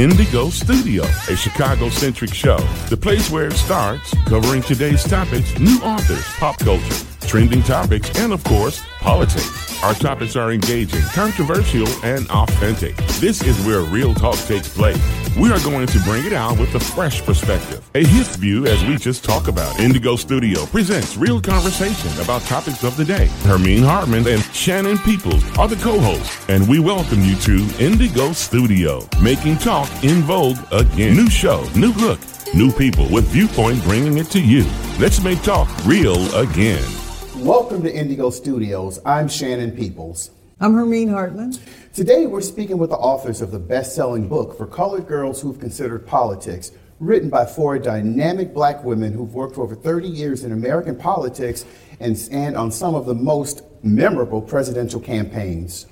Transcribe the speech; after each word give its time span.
Indigo 0.00 0.48
Studio, 0.48 1.02
a 1.28 1.36
Chicago 1.36 1.90
centric 1.90 2.32
show, 2.32 2.56
the 2.88 2.96
place 2.96 3.30
where 3.30 3.48
it 3.48 3.52
starts, 3.52 4.14
covering 4.24 4.62
today's 4.62 5.04
topics, 5.04 5.58
new 5.58 5.78
authors, 5.82 6.24
pop 6.38 6.58
culture, 6.58 7.04
trending 7.30 7.62
topics, 7.62 8.10
and 8.18 8.32
of 8.32 8.42
course, 8.42 8.82
politics. 8.98 9.80
Our 9.84 9.94
topics 9.94 10.34
are 10.34 10.50
engaging, 10.50 11.00
controversial, 11.14 11.86
and 12.02 12.28
authentic. 12.28 12.96
This 13.20 13.40
is 13.44 13.56
where 13.64 13.82
real 13.82 14.12
talk 14.14 14.34
takes 14.34 14.68
place. 14.68 14.98
We 15.38 15.52
are 15.52 15.60
going 15.60 15.86
to 15.86 16.00
bring 16.00 16.26
it 16.26 16.32
out 16.32 16.58
with 16.58 16.74
a 16.74 16.80
fresh 16.80 17.22
perspective, 17.22 17.88
a 17.94 18.04
hip 18.04 18.26
view 18.38 18.66
as 18.66 18.82
we 18.84 18.96
just 18.96 19.24
talk 19.24 19.46
about. 19.46 19.78
Indigo 19.78 20.16
Studio 20.16 20.66
presents 20.66 21.16
real 21.16 21.40
conversation 21.40 22.10
about 22.20 22.42
topics 22.42 22.82
of 22.82 22.96
the 22.96 23.04
day. 23.04 23.26
Hermine 23.44 23.84
Hartman 23.84 24.26
and 24.26 24.42
Shannon 24.52 24.98
Peoples 24.98 25.44
are 25.56 25.68
the 25.68 25.76
co-hosts, 25.76 26.36
and 26.48 26.68
we 26.68 26.80
welcome 26.80 27.22
you 27.22 27.36
to 27.36 27.64
Indigo 27.78 28.32
Studio, 28.32 29.08
making 29.22 29.58
talk 29.58 29.88
in 30.02 30.22
vogue 30.22 30.58
again. 30.72 31.14
New 31.14 31.30
show, 31.30 31.62
new 31.76 31.92
look, 31.92 32.18
new 32.56 32.72
people 32.72 33.08
with 33.08 33.26
viewpoint 33.26 33.84
bringing 33.84 34.18
it 34.18 34.26
to 34.32 34.40
you. 34.40 34.64
Let's 34.98 35.22
make 35.22 35.40
talk 35.44 35.68
real 35.86 36.34
again. 36.34 36.99
Welcome 37.40 37.82
to 37.84 37.92
Indigo 37.92 38.28
Studios. 38.28 39.00
I'm 39.06 39.26
Shannon 39.26 39.72
Peoples. 39.72 40.30
I'm 40.60 40.74
Hermine 40.74 41.08
Hartman. 41.08 41.54
Today 41.94 42.26
we're 42.26 42.42
speaking 42.42 42.76
with 42.76 42.90
the 42.90 42.96
authors 42.96 43.40
of 43.40 43.50
the 43.50 43.58
best-selling 43.58 44.28
book 44.28 44.58
for 44.58 44.66
colored 44.66 45.06
girls 45.06 45.40
who've 45.40 45.58
considered 45.58 46.06
politics, 46.06 46.72
written 46.98 47.30
by 47.30 47.46
four 47.46 47.78
dynamic 47.78 48.52
black 48.52 48.84
women 48.84 49.14
who've 49.14 49.32
worked 49.32 49.54
for 49.54 49.62
over 49.62 49.74
30 49.74 50.06
years 50.06 50.44
in 50.44 50.52
American 50.52 50.94
politics 50.94 51.64
and, 51.98 52.28
and 52.30 52.58
on 52.58 52.70
some 52.70 52.94
of 52.94 53.06
the 53.06 53.14
most 53.14 53.62
memorable 53.82 54.42
presidential 54.42 55.00
campaigns. 55.00 55.86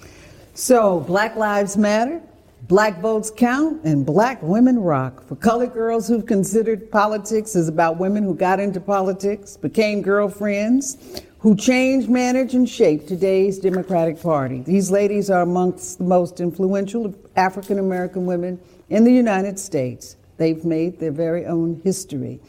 So, 0.52 1.00
Black 1.00 1.34
Lives 1.34 1.78
Matter, 1.78 2.20
Black 2.66 3.00
Votes 3.00 3.30
Count, 3.34 3.82
and 3.84 4.04
Black 4.04 4.42
Women 4.42 4.78
Rock. 4.78 5.26
For 5.26 5.36
colored 5.36 5.72
girls 5.72 6.08
who've 6.08 6.26
considered 6.26 6.90
politics 6.90 7.56
is 7.56 7.68
about 7.68 7.96
women 7.96 8.22
who 8.22 8.34
got 8.34 8.60
into 8.60 8.80
politics, 8.80 9.56
became 9.56 10.02
girlfriends, 10.02 11.22
who 11.40 11.54
changed, 11.54 12.08
managed, 12.08 12.54
and 12.54 12.68
shaped 12.68 13.06
today's 13.06 13.58
Democratic 13.58 14.20
Party. 14.20 14.62
These 14.62 14.90
ladies 14.90 15.30
are 15.30 15.42
amongst 15.42 15.98
the 15.98 16.04
most 16.04 16.40
influential 16.40 17.14
African 17.36 17.78
American 17.78 18.26
women 18.26 18.60
in 18.90 19.04
the 19.04 19.12
United 19.12 19.58
States. 19.58 20.16
They've 20.36 20.64
made 20.64 20.98
their 20.98 21.12
very 21.12 21.46
own 21.46 21.80
history. 21.84 22.40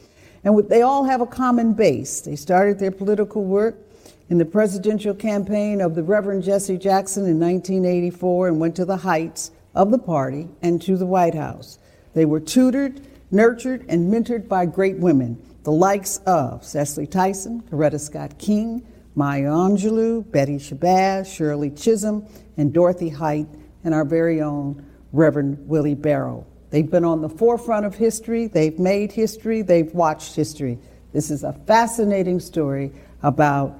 And 0.43 0.57
they 0.69 0.81
all 0.81 1.03
have 1.03 1.21
a 1.21 1.27
common 1.27 1.73
base. 1.73 2.21
They 2.21 2.35
started 2.35 2.79
their 2.79 2.91
political 2.91 3.43
work 3.43 3.77
in 4.29 4.37
the 4.37 4.45
presidential 4.45 5.13
campaign 5.13 5.81
of 5.81 5.93
the 5.93 6.03
Reverend 6.03 6.43
Jesse 6.43 6.77
Jackson 6.77 7.25
in 7.25 7.39
1984 7.39 8.47
and 8.47 8.59
went 8.59 8.75
to 8.75 8.85
the 8.85 8.97
heights 8.97 9.51
of 9.75 9.91
the 9.91 9.99
party 9.99 10.47
and 10.61 10.81
to 10.81 10.97
the 10.97 11.05
White 11.05 11.35
House. 11.35 11.77
They 12.15 12.25
were 12.25 12.39
tutored, 12.39 13.01
nurtured, 13.29 13.85
and 13.87 14.11
mentored 14.11 14.47
by 14.47 14.65
great 14.65 14.97
women 14.97 15.39
the 15.63 15.71
likes 15.71 16.17
of 16.25 16.63
Cicely 16.63 17.07
Tyson, 17.07 17.61
Coretta 17.69 17.99
Scott 17.99 18.37
King, 18.37 18.85
Maya 19.15 19.49
Angelou, 19.49 20.29
Betty 20.31 20.57
Shabazz, 20.57 21.33
Shirley 21.33 21.69
Chisholm, 21.71 22.25
and 22.57 22.73
Dorothy 22.73 23.09
Height, 23.09 23.47
and 23.83 23.93
our 23.93 24.05
very 24.05 24.41
own 24.41 24.85
Reverend 25.11 25.67
Willie 25.67 25.95
Barrow. 25.95 26.45
They've 26.69 26.89
been 26.89 27.03
on 27.03 27.21
the 27.21 27.29
forefront 27.29 27.85
of 27.85 27.95
history, 27.95 28.47
they've 28.47 28.77
made 28.77 29.11
history, 29.11 29.61
they've 29.61 29.93
watched 29.93 30.35
history. 30.35 30.77
This 31.11 31.31
is 31.31 31.43
a 31.43 31.53
fascinating 31.53 32.39
story 32.39 32.91
about 33.23 33.77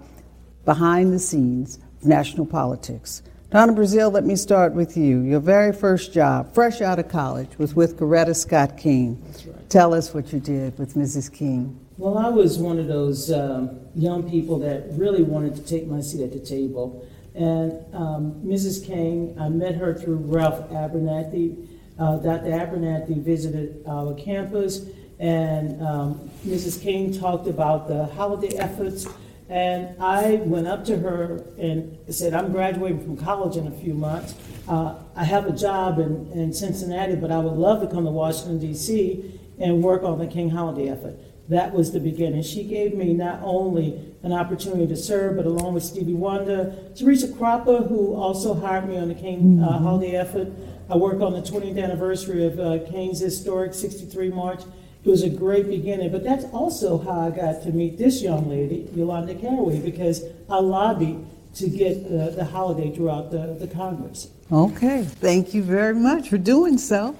behind 0.65 1.13
the 1.13 1.19
scenes 1.19 1.77
of 2.01 2.07
national 2.07 2.45
politics. 2.47 3.21
Donna 3.51 3.73
Brazile, 3.73 4.11
let 4.11 4.25
me 4.25 4.35
start 4.35 4.73
with 4.73 4.97
you. 4.97 5.21
Your 5.21 5.39
very 5.39 5.73
first 5.73 6.13
job, 6.13 6.53
fresh 6.53 6.81
out 6.81 6.99
of 6.99 7.09
college, 7.09 7.57
was 7.57 7.75
with 7.75 7.97
Coretta 7.97 8.35
Scott 8.35 8.77
King. 8.77 9.23
Right. 9.45 9.58
Tell 9.69 9.93
us 9.93 10.15
what 10.15 10.33
you 10.33 10.39
did 10.39 10.79
with 10.79 10.95
Mrs. 10.95 11.31
King. 11.31 11.79
Well, 11.99 12.17
I 12.17 12.27
was 12.27 12.57
one 12.57 12.79
of 12.79 12.87
those 12.87 13.31
um, 13.31 13.79
young 13.93 14.27
people 14.27 14.57
that 14.59 14.87
really 14.93 15.21
wanted 15.21 15.55
to 15.57 15.61
take 15.61 15.85
my 15.85 16.01
seat 16.01 16.23
at 16.23 16.33
the 16.33 16.39
table. 16.39 17.07
And 17.35 17.73
um, 17.93 18.41
Mrs. 18.43 18.83
King, 18.83 19.37
I 19.39 19.47
met 19.49 19.75
her 19.75 19.93
through 19.93 20.17
Ralph 20.17 20.67
Abernathy. 20.71 21.67
Uh, 21.99 22.17
Dr. 22.17 22.49
Abernathy 22.49 23.21
visited 23.21 23.83
our 23.87 24.15
campus, 24.15 24.85
and 25.19 25.79
um, 25.83 26.31
Mrs. 26.47 26.81
King 26.81 27.13
talked 27.13 27.47
about 27.47 27.87
the 27.87 28.05
holiday 28.07 28.57
efforts 28.57 29.05
and 29.49 29.99
I 29.99 30.35
went 30.45 30.67
up 30.67 30.85
to 30.85 30.97
her 30.97 31.43
and 31.57 31.97
said, 32.09 32.35
I'm 32.35 32.51
graduating 32.51 33.03
from 33.03 33.17
college 33.17 33.57
in 33.57 33.65
a 33.65 33.71
few 33.71 33.95
months. 33.95 34.35
Uh, 34.67 34.93
I 35.15 35.23
have 35.23 35.47
a 35.47 35.51
job 35.51 35.97
in, 35.97 36.31
in 36.33 36.53
Cincinnati, 36.53 37.15
but 37.15 37.31
I 37.31 37.39
would 37.39 37.57
love 37.57 37.81
to 37.81 37.87
come 37.87 38.05
to 38.05 38.11
Washington, 38.11 38.59
D.C. 38.59 39.38
and 39.59 39.83
work 39.83 40.03
on 40.03 40.19
the 40.19 40.27
King 40.27 40.49
Holiday 40.49 40.89
effort. 40.89 41.15
That 41.49 41.73
was 41.73 41.91
the 41.91 41.99
beginning. 41.99 42.43
She 42.43 42.63
gave 42.63 42.93
me 42.93 43.13
not 43.13 43.39
only 43.41 44.15
an 44.21 44.31
opportunity 44.31 44.85
to 44.87 44.95
serve, 44.95 45.35
but 45.35 45.45
along 45.45 45.73
with 45.73 45.83
Stevie 45.83 46.13
Wonder, 46.13 46.75
Teresa 46.95 47.31
Cropper, 47.33 47.77
who 47.77 48.13
also 48.13 48.53
hired 48.53 48.87
me 48.87 48.97
on 48.97 49.07
the 49.07 49.15
King 49.15 49.59
uh, 49.61 49.67
mm-hmm. 49.67 49.83
Holiday 49.83 50.15
effort. 50.15 50.49
I 50.89 50.97
worked 50.97 51.21
on 51.21 51.33
the 51.33 51.41
20th 51.41 51.81
anniversary 51.81 52.45
of 52.45 52.59
uh, 52.59 52.79
King's 52.89 53.19
historic 53.19 53.73
63 53.73 54.29
March 54.29 54.61
it 55.03 55.09
was 55.09 55.23
a 55.23 55.29
great 55.29 55.67
beginning. 55.67 56.11
But 56.11 56.23
that's 56.23 56.45
also 56.45 56.97
how 56.97 57.27
I 57.27 57.29
got 57.29 57.63
to 57.63 57.71
meet 57.71 57.97
this 57.97 58.21
young 58.21 58.49
lady, 58.49 58.89
Yolanda 58.93 59.35
Caraway, 59.35 59.79
because 59.79 60.23
I 60.49 60.59
lobbied 60.59 61.25
to 61.55 61.69
get 61.69 62.05
uh, 62.05 62.29
the 62.31 62.45
holiday 62.45 62.93
throughout 62.93 63.31
the, 63.31 63.55
the 63.59 63.67
Congress. 63.67 64.27
Okay, 64.51 65.03
thank 65.03 65.53
you 65.53 65.63
very 65.63 65.95
much 65.95 66.29
for 66.29 66.37
doing 66.37 66.77
so. 66.77 67.15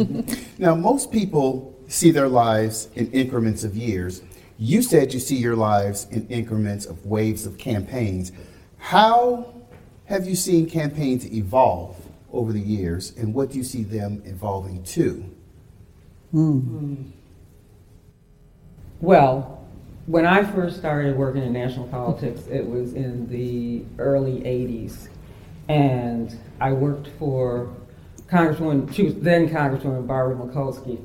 now, 0.58 0.74
most 0.74 1.10
people 1.10 1.75
see 1.88 2.10
their 2.10 2.28
lives 2.28 2.88
in 2.94 3.10
increments 3.12 3.64
of 3.64 3.76
years. 3.76 4.22
You 4.58 4.82
said 4.82 5.12
you 5.12 5.20
see 5.20 5.36
your 5.36 5.56
lives 5.56 6.06
in 6.10 6.26
increments 6.28 6.86
of 6.86 7.04
waves 7.06 7.46
of 7.46 7.58
campaigns. 7.58 8.32
How 8.78 9.54
have 10.06 10.26
you 10.26 10.36
seen 10.36 10.68
campaigns 10.68 11.30
evolve 11.32 11.96
over 12.32 12.52
the 12.52 12.60
years, 12.60 13.12
and 13.16 13.34
what 13.34 13.50
do 13.50 13.58
you 13.58 13.64
see 13.64 13.82
them 13.82 14.22
evolving 14.24 14.82
to? 14.84 15.24
Mm. 16.34 17.10
Well, 19.00 19.64
when 20.06 20.24
I 20.24 20.44
first 20.44 20.76
started 20.76 21.16
working 21.16 21.42
in 21.42 21.52
national 21.52 21.88
politics, 21.88 22.46
it 22.48 22.66
was 22.66 22.94
in 22.94 23.28
the 23.28 23.84
early 23.98 24.40
80s. 24.40 25.08
And 25.68 26.38
I 26.60 26.72
worked 26.72 27.08
for 27.18 27.74
Congresswoman, 28.28 28.92
she 28.94 29.02
was 29.02 29.14
then 29.16 29.48
Congresswoman 29.48 30.06
Barbara 30.06 30.36
Mikulski. 30.36 30.98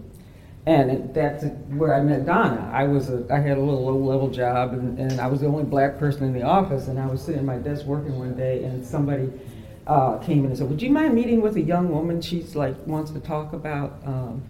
And 0.68 1.12
that's 1.14 1.46
where 1.70 1.96
I 1.96 2.02
met 2.02 2.26
Donna. 2.26 2.70
I 2.72 2.84
was 2.84 3.10
a, 3.10 3.26
I 3.32 3.40
had 3.40 3.58
a 3.58 3.62
little 3.62 3.84
low 3.84 3.98
level 3.98 4.30
job 4.30 4.74
and, 4.74 5.00
and 5.00 5.20
I 5.20 5.26
was 5.26 5.42
the 5.42 5.48
only 5.48 5.64
black 5.64 5.98
person 5.98 6.24
in 6.24 6.34
the 6.34 6.44
office 6.44 6.88
and 6.88 7.00
I 7.00 7.08
was 7.08 7.22
sitting 7.22 7.40
at 7.40 7.46
my 7.46 7.58
desk 7.58 7.86
working 7.86 8.20
one 8.20 8.36
day 8.36 8.64
and 8.64 8.86
somebody 8.86 9.32
uh, 9.88 10.20
came 10.20 10.40
in 10.40 10.46
and 10.46 10.58
said, 10.58 10.70
would 10.70 10.82
you 10.82 10.92
mind 10.92 11.16
meeting 11.16 11.42
with 11.42 11.56
a 11.56 11.62
young 11.62 11.90
woman? 11.90 12.22
She's 12.22 12.56
like, 12.56 12.76
wants 12.86 13.10
to 13.12 13.20
talk 13.20 13.54
about 13.54 14.02
um, 14.06 14.44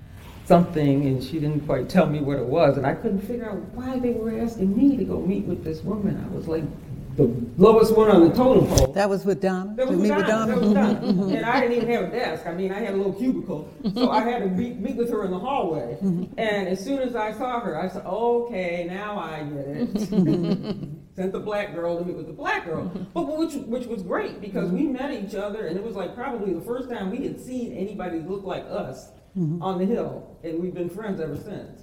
something 0.44 1.06
and 1.06 1.24
she 1.24 1.40
didn't 1.40 1.62
quite 1.62 1.88
tell 1.88 2.08
me 2.08 2.20
what 2.20 2.38
it 2.38 2.46
was 2.46 2.76
and 2.76 2.86
I 2.86 2.94
couldn't 2.94 3.22
figure 3.22 3.50
out 3.50 3.60
why 3.74 3.98
they 3.98 4.12
were 4.12 4.38
asking 4.38 4.76
me 4.76 4.98
to 4.98 5.06
go 5.06 5.22
meet 5.22 5.46
with 5.46 5.64
this 5.64 5.82
woman. 5.82 6.22
I 6.30 6.36
was 6.36 6.46
like 6.46 6.66
the 7.16 7.24
lowest 7.58 7.96
one 7.96 8.10
on 8.10 8.28
the 8.28 8.36
totem 8.36 8.68
pole. 8.68 8.94
That 8.94 9.10
was 9.10 9.26
with 9.26 9.42
Donna? 9.42 9.74
That 9.76 9.88
was 9.88 9.98
with 9.98 10.10
Donna. 10.10 10.48
That 10.48 10.62
was 10.62 10.74
Donna. 10.74 11.36
and 11.36 11.46
I 11.46 11.62
didn't 11.62 11.78
even 11.78 11.90
have 11.90 12.04
a 12.06 12.12
desk. 12.12 12.48
I 12.48 12.54
mean, 12.54 12.72
I 12.72 12.80
had 12.80 12.94
a 12.94 12.98
little 12.98 13.14
cubicle. 13.14 13.70
So 13.94 14.10
I 14.10 14.22
had 14.22 14.40
to 14.40 14.48
meet, 14.48 14.78
meet 14.78 14.96
with 14.96 15.10
her 15.10 15.26
in 15.26 15.32
the 15.32 15.40
hallway. 15.40 15.98
and 16.02 16.68
as 16.68 16.84
soon 16.84 17.00
as 17.00 17.16
I 17.16 17.32
saw 17.34 17.60
her, 17.60 17.80
I 17.80 17.88
said, 17.88 18.06
okay, 18.06 18.86
now 18.90 19.20
I 19.20 19.44
get 19.44 19.68
it. 19.68 20.78
Sent 21.16 21.34
the 21.34 21.42
black 21.42 21.74
girl 21.74 22.00
to 22.00 22.06
meet 22.06 22.16
with 22.16 22.28
the 22.28 22.34
black 22.34 22.66
girl. 22.66 22.86
But 23.14 23.24
which, 23.38 23.56
which 23.56 23.86
was 23.86 24.02
great 24.02 24.40
because 24.40 24.72
we 24.72 24.84
met 24.84 25.12
each 25.12 25.36
other 25.36 25.68
and 25.68 25.78
it 25.78 25.84
was 25.84 25.96
like 25.96 26.16
probably 26.16 26.54
the 26.54 26.62
first 26.62 26.90
time 26.90 27.12
we 27.12 27.26
had 27.26 27.40
seen 27.40 27.74
anybody 27.74 28.20
look 28.20 28.44
like 28.44 28.64
us 28.70 29.10
mm-hmm. 29.38 29.62
on 29.62 29.78
the 29.78 29.86
Hill, 29.86 30.38
and 30.44 30.60
we've 30.60 30.74
been 30.74 30.90
friends 30.90 31.20
ever 31.20 31.36
since. 31.36 31.82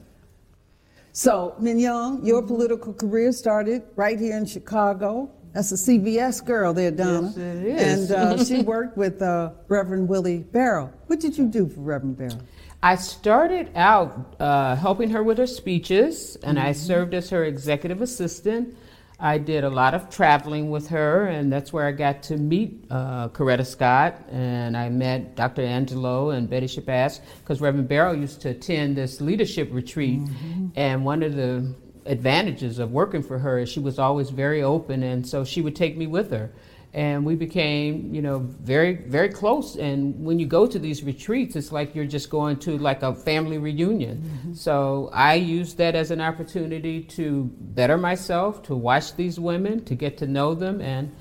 So, 1.19 1.57
Minyon, 1.61 2.25
your 2.25 2.43
mm-hmm. 2.43 2.47
political 2.47 2.95
career 2.95 3.33
started 3.33 3.83
right 3.97 4.21
here 4.21 4.37
in 4.37 4.47
Chicago. 4.47 5.29
That's 5.53 5.73
a 5.73 5.75
CBS 5.75 6.45
girl 6.45 6.73
there, 6.73 6.93
Donna. 6.93 7.23
Yes, 7.23 7.37
it 7.37 7.65
is. 7.65 8.11
And 8.13 8.41
uh, 8.41 8.45
she 8.45 8.63
worked 8.75 8.97
with 8.97 9.21
uh, 9.21 9.51
Reverend 9.67 10.09
Willie 10.09 10.45
Barrow. 10.45 10.93
What 11.09 11.19
did 11.19 11.37
you 11.37 11.47
do 11.47 11.69
for 11.69 11.81
Reverend 11.81 12.19
Barrow? 12.19 12.39
I 12.85 12.95
started 12.95 13.73
out 13.75 14.37
uh, 14.39 14.77
helping 14.77 15.11
her 15.11 15.25
with 15.25 15.39
her 15.39 15.49
speeches, 15.49 16.37
and 16.45 16.57
mm-hmm. 16.57 16.69
I 16.69 16.71
served 16.71 17.15
as 17.15 17.31
her 17.31 17.47
executive 17.47 18.01
assistant. 18.01 18.77
I 19.21 19.39
did 19.39 19.65
a 19.65 19.71
lot 19.71 19.95
of 19.95 20.11
traveling 20.11 20.71
with 20.71 20.89
her, 20.89 21.27
and 21.27 21.53
that's 21.53 21.73
where 21.73 21.85
I 21.85 21.91
got 21.91 22.23
to 22.25 22.37
meet 22.37 22.85
uh, 22.89 23.29
Coretta 23.31 23.67
Scott, 23.67 24.23
and 24.31 24.77
I 24.77 24.91
met 24.91 25.35
Dr. 25.35 25.63
Angelou 25.63 26.37
and 26.37 26.49
Betty 26.49 26.67
Shabazz, 26.67 27.21
because 27.41 27.61
Reverend 27.61 27.89
Barrow 27.89 28.13
used 28.13 28.41
to 28.43 28.51
attend 28.51 28.97
this 28.97 29.21
leadership 29.21 29.71
retreat, 29.73 30.21
mm-hmm. 30.21 30.69
and 30.77 31.05
one 31.05 31.25
of 31.25 31.35
the 31.35 31.75
advantages 32.07 32.79
of 32.79 32.93
working 32.93 33.25
for 33.25 33.41
her 33.41 33.59
is 33.59 33.69
she 33.69 33.81
was 33.81 33.99
always 33.99 34.31
very 34.31 34.63
open, 34.63 35.03
and 35.03 35.27
so 35.27 35.45
she 35.45 35.63
would 35.63 35.75
take 35.75 35.97
me 35.97 36.07
with 36.07 36.31
her. 36.31 36.53
And 36.95 37.25
we 37.25 37.35
became 37.35 38.15
you 38.15 38.23
know 38.23 38.39
very 38.39 38.95
very 38.95 39.29
close 39.29 39.77
and 39.77 40.19
when 40.25 40.39
you 40.39 40.47
go 40.47 40.67
to 40.67 40.79
these 40.79 41.03
retreats 41.03 41.55
it's 41.55 41.71
like 41.71 41.95
you're 41.95 42.07
just 42.07 42.31
going 42.31 42.57
to 42.57 42.79
like 42.79 43.03
a 43.03 43.15
family 43.15 43.59
reunion 43.59 44.17
mm-hmm. 44.19 44.55
so 44.55 45.11
i 45.13 45.35
used 45.35 45.77
that 45.77 45.95
as 45.95 46.11
an 46.11 46.21
opportunity 46.21 47.03
to 47.03 47.45
better 47.61 47.99
myself 47.99 48.63
to 48.63 48.75
watch 48.75 49.15
these 49.17 49.39
women 49.39 49.85
to 49.85 49.95
get 49.95 50.17
to 50.17 50.27
know 50.27 50.55
them 50.55 50.81
and 50.81 51.15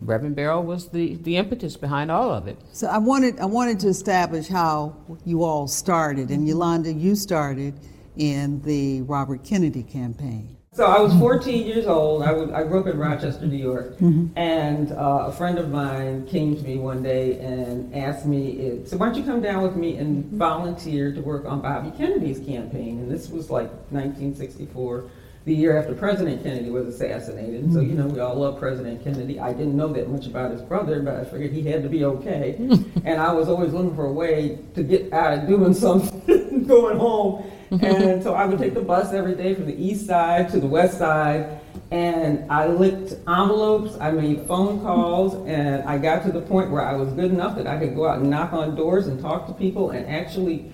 Reverend 0.00 0.36
Barrow 0.36 0.60
was 0.60 0.88
the, 0.88 1.16
the 1.16 1.36
impetus 1.36 1.76
behind 1.76 2.10
all 2.10 2.30
of 2.30 2.46
it. 2.46 2.56
So 2.72 2.86
I 2.86 2.98
wanted 2.98 3.40
I 3.40 3.46
wanted 3.46 3.80
to 3.80 3.88
establish 3.88 4.46
how 4.46 4.94
you 5.24 5.42
all 5.42 5.66
started, 5.66 6.30
and 6.30 6.46
Yolanda, 6.46 6.92
you 6.92 7.16
started 7.16 7.74
in 8.16 8.62
the 8.62 9.02
Robert 9.02 9.42
Kennedy 9.44 9.82
campaign. 9.82 10.57
So 10.78 10.86
I 10.86 11.00
was 11.00 11.12
14 11.14 11.66
years 11.66 11.88
old. 11.88 12.22
I, 12.22 12.30
I 12.56 12.62
grew 12.62 12.78
up 12.78 12.86
in 12.86 12.96
Rochester, 12.96 13.46
New 13.46 13.56
York, 13.56 13.96
mm-hmm. 13.96 14.28
and 14.38 14.92
uh, 14.92 15.24
a 15.26 15.32
friend 15.32 15.58
of 15.58 15.70
mine 15.70 16.24
came 16.28 16.56
to 16.56 16.62
me 16.62 16.78
one 16.78 17.02
day 17.02 17.40
and 17.40 17.92
asked 17.92 18.24
me, 18.24 18.86
"So 18.86 18.96
why 18.96 19.06
don't 19.06 19.16
you 19.16 19.24
come 19.24 19.42
down 19.42 19.64
with 19.64 19.74
me 19.74 19.96
and 19.96 20.24
volunteer 20.26 21.12
to 21.12 21.20
work 21.20 21.46
on 21.46 21.62
Bobby 21.62 21.90
Kennedy's 21.98 22.38
campaign?" 22.38 23.00
And 23.00 23.10
this 23.10 23.28
was 23.28 23.50
like 23.50 23.66
1964, 23.90 25.10
the 25.46 25.52
year 25.52 25.76
after 25.76 25.94
President 25.94 26.44
Kennedy 26.44 26.70
was 26.70 26.86
assassinated. 26.86 27.64
Mm-hmm. 27.64 27.74
So 27.74 27.80
you 27.80 27.94
know 27.94 28.06
we 28.06 28.20
all 28.20 28.36
love 28.36 28.60
President 28.60 29.02
Kennedy. 29.02 29.40
I 29.40 29.52
didn't 29.52 29.76
know 29.76 29.92
that 29.94 30.08
much 30.08 30.26
about 30.28 30.52
his 30.52 30.62
brother, 30.62 31.02
but 31.02 31.16
I 31.16 31.24
figured 31.24 31.50
he 31.50 31.62
had 31.62 31.82
to 31.82 31.88
be 31.88 32.04
okay. 32.04 32.54
and 33.04 33.20
I 33.20 33.32
was 33.32 33.48
always 33.48 33.72
looking 33.72 33.96
for 33.96 34.06
a 34.06 34.12
way 34.12 34.60
to 34.76 34.84
get 34.84 35.12
out 35.12 35.36
of 35.38 35.48
doing 35.48 35.74
something, 35.74 36.22
going 36.66 36.98
home 36.98 37.44
and 37.70 38.22
so 38.22 38.34
I 38.34 38.46
would 38.46 38.58
take 38.58 38.74
the 38.74 38.80
bus 38.80 39.12
every 39.12 39.34
day 39.34 39.54
from 39.54 39.66
the 39.66 39.82
east 39.82 40.06
side 40.06 40.48
to 40.50 40.60
the 40.60 40.66
west 40.66 40.98
side. 40.98 41.60
And 41.90 42.50
I 42.50 42.66
licked 42.66 43.12
envelopes, 43.26 43.96
I 43.98 44.10
made 44.10 44.46
phone 44.46 44.80
calls, 44.80 45.34
and 45.46 45.82
I 45.88 45.96
got 45.96 46.22
to 46.24 46.32
the 46.32 46.40
point 46.40 46.70
where 46.70 46.82
I 46.82 46.94
was 46.94 47.12
good 47.14 47.30
enough 47.30 47.56
that 47.56 47.66
I 47.66 47.78
could 47.78 47.94
go 47.94 48.06
out 48.06 48.18
and 48.18 48.28
knock 48.28 48.52
on 48.52 48.74
doors 48.74 49.06
and 49.06 49.18
talk 49.20 49.46
to 49.46 49.54
people 49.54 49.90
and 49.90 50.06
actually 50.06 50.70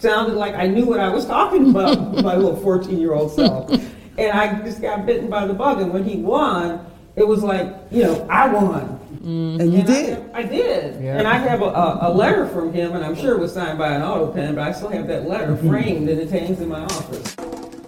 sounded 0.00 0.34
like 0.34 0.54
I 0.54 0.66
knew 0.66 0.84
what 0.84 1.00
I 1.00 1.08
was 1.08 1.24
talking 1.24 1.70
about, 1.70 2.14
my 2.22 2.36
little 2.36 2.56
14 2.56 2.98
year 2.98 3.14
old 3.14 3.32
self. 3.32 3.70
And 3.70 4.38
I 4.38 4.62
just 4.62 4.82
got 4.82 5.06
bitten 5.06 5.30
by 5.30 5.46
the 5.46 5.54
bug. 5.54 5.80
And 5.80 5.92
when 5.92 6.04
he 6.04 6.16
won, 6.16 6.84
it 7.16 7.26
was 7.26 7.42
like, 7.42 7.74
you 7.90 8.02
know, 8.02 8.26
I 8.30 8.48
won. 8.48 8.93
Mm-hmm. 9.24 9.60
And 9.60 9.72
you 9.72 9.78
and 9.78 9.86
did. 9.86 10.30
I, 10.34 10.38
I 10.38 10.42
did. 10.42 11.02
Yeah. 11.02 11.18
And 11.18 11.26
I 11.26 11.38
have 11.38 11.62
a, 11.62 11.98
a, 12.02 12.12
letter 12.12 12.46
from 12.48 12.74
him, 12.74 12.94
and 12.94 13.02
I'm 13.02 13.16
sure 13.16 13.34
it 13.34 13.40
was 13.40 13.54
signed 13.54 13.78
by 13.78 13.92
an 13.92 14.02
auto 14.02 14.30
pen, 14.30 14.54
but 14.54 14.68
I 14.68 14.72
still 14.72 14.90
have 14.90 15.06
that 15.06 15.26
letter 15.26 15.54
mm-hmm. 15.54 15.70
framed 15.70 16.08
and 16.10 16.20
it 16.20 16.30
hangs 16.30 16.60
in 16.60 16.68
my 16.68 16.84
office. 16.84 17.38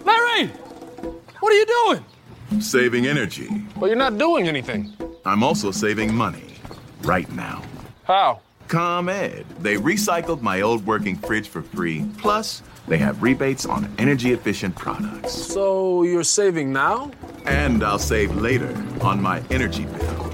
Larry! 0.06 0.46
What 1.40 1.52
are 1.52 1.56
you 1.56 1.66
doing? 1.84 2.62
Saving 2.62 3.06
energy. 3.06 3.48
But 3.76 3.86
you're 3.86 3.96
not 3.96 4.16
doing 4.16 4.48
anything. 4.48 4.96
I'm 5.26 5.42
also 5.42 5.70
saving 5.70 6.14
money. 6.14 6.54
Right 7.02 7.30
now. 7.32 7.62
How? 8.04 8.40
ComEd. 8.68 9.44
They 9.60 9.76
recycled 9.76 10.40
my 10.40 10.62
old 10.62 10.86
working 10.86 11.16
fridge 11.16 11.48
for 11.48 11.60
free. 11.60 12.08
Plus, 12.16 12.62
they 12.88 12.96
have 12.96 13.22
rebates 13.22 13.66
on 13.66 13.94
energy 13.98 14.32
efficient 14.32 14.74
products. 14.74 15.34
So 15.34 16.02
you're 16.02 16.24
saving 16.24 16.72
now? 16.72 17.10
And 17.44 17.84
I'll 17.84 17.98
save 17.98 18.34
later 18.36 18.74
on 19.02 19.20
my 19.20 19.42
energy 19.50 19.84
bills. 19.84 20.25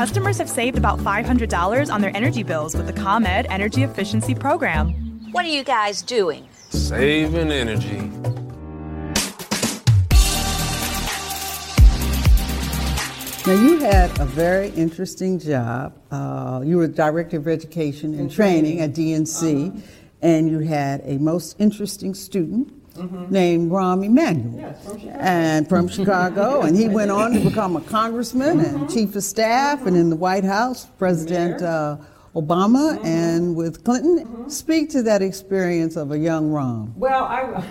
Customers 0.00 0.38
have 0.38 0.48
saved 0.48 0.78
about 0.78 0.98
$500 1.00 1.92
on 1.92 2.00
their 2.00 2.16
energy 2.16 2.42
bills 2.42 2.74
with 2.74 2.86
the 2.86 2.92
ComEd 2.94 3.46
Energy 3.50 3.82
Efficiency 3.82 4.34
Program. 4.34 4.92
What 5.32 5.44
are 5.44 5.48
you 5.48 5.62
guys 5.62 6.00
doing? 6.00 6.48
Saving 6.70 7.52
energy. 7.52 7.98
Now, 13.46 13.52
you 13.52 13.76
had 13.80 14.18
a 14.18 14.24
very 14.24 14.70
interesting 14.70 15.38
job. 15.38 15.92
Uh, 16.10 16.62
you 16.64 16.78
were 16.78 16.88
Director 16.88 17.36
of 17.36 17.46
Education 17.46 18.18
and 18.18 18.32
Training 18.32 18.80
at 18.80 18.94
DNC. 18.94 19.68
Uh-huh 19.68 19.80
and 20.22 20.50
you 20.50 20.58
had 20.58 21.00
a 21.04 21.18
most 21.18 21.56
interesting 21.58 22.14
student 22.14 22.79
mm-hmm. 22.94 23.32
named 23.32 23.70
Rahm 23.70 24.04
Emanuel. 24.04 24.60
Yes, 24.60 24.84
from 24.84 25.08
and 25.08 25.68
from 25.68 25.88
Chicago, 25.88 26.60
and 26.66 26.76
he 26.76 26.88
went 26.88 27.10
on 27.10 27.32
to 27.32 27.40
become 27.40 27.76
a 27.76 27.80
congressman 27.80 28.58
mm-hmm. 28.58 28.76
and 28.76 28.90
chief 28.90 29.14
of 29.16 29.24
staff, 29.24 29.78
mm-hmm. 29.78 29.88
and 29.88 29.96
in 29.96 30.10
the 30.10 30.16
White 30.16 30.44
House, 30.44 30.86
President 30.98 31.62
uh, 31.62 31.96
Obama, 32.34 32.96
mm-hmm. 32.96 33.06
and 33.06 33.56
with 33.56 33.84
Clinton. 33.84 34.24
Mm-hmm. 34.24 34.48
Speak 34.48 34.90
to 34.90 35.02
that 35.02 35.22
experience 35.22 35.96
of 35.96 36.12
a 36.12 36.18
young 36.18 36.50
Rahm. 36.50 36.94
Well, 36.96 37.24
I, 37.24 37.64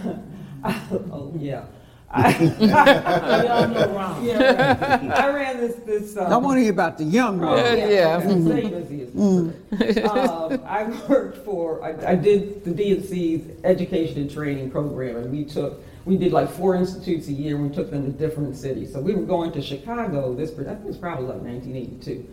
oh 1.11 1.33
yeah. 1.37 1.65
I, 2.11 2.33
I, 2.33 3.65
know 3.67 3.93
wrong. 3.93 4.25
Yeah, 4.25 5.13
I 5.15 5.29
ran 5.29 5.57
this 5.57 5.75
this. 5.85 6.17
Um, 6.17 6.33
I 6.33 6.37
want 6.37 6.57
to 6.57 6.61
hear 6.63 6.71
about 6.71 6.97
the 6.97 7.03
young 7.03 7.39
one. 7.39 7.57
Yeah, 7.57 7.87
yeah. 7.87 8.21
Mm-hmm. 8.21 10.07
um, 10.07 10.63
I 10.65 10.83
worked 11.07 11.45
for. 11.45 11.83
I, 11.83 12.11
I 12.11 12.15
did 12.15 12.63
the 12.63 12.71
DNC's 12.71 13.63
education 13.63 14.21
and 14.21 14.31
training 14.31 14.71
program, 14.71 15.17
and 15.17 15.31
we 15.31 15.45
took 15.45 15.83
we 16.05 16.17
did 16.17 16.33
like 16.33 16.49
four 16.49 16.75
institutes 16.75 17.27
a 17.27 17.33
year. 17.33 17.55
and 17.55 17.69
We 17.69 17.75
took 17.75 17.91
them 17.91 18.11
to 18.11 18.11
different 18.11 18.55
cities. 18.55 18.91
So 18.91 18.99
we 18.99 19.13
were 19.13 19.21
going 19.25 19.51
to 19.51 19.61
Chicago. 19.61 20.33
This 20.33 20.51
I 20.51 20.63
think 20.63 20.79
it 20.79 20.85
was 20.85 20.97
probably 20.97 21.27
like 21.27 21.41
1982, 21.41 22.27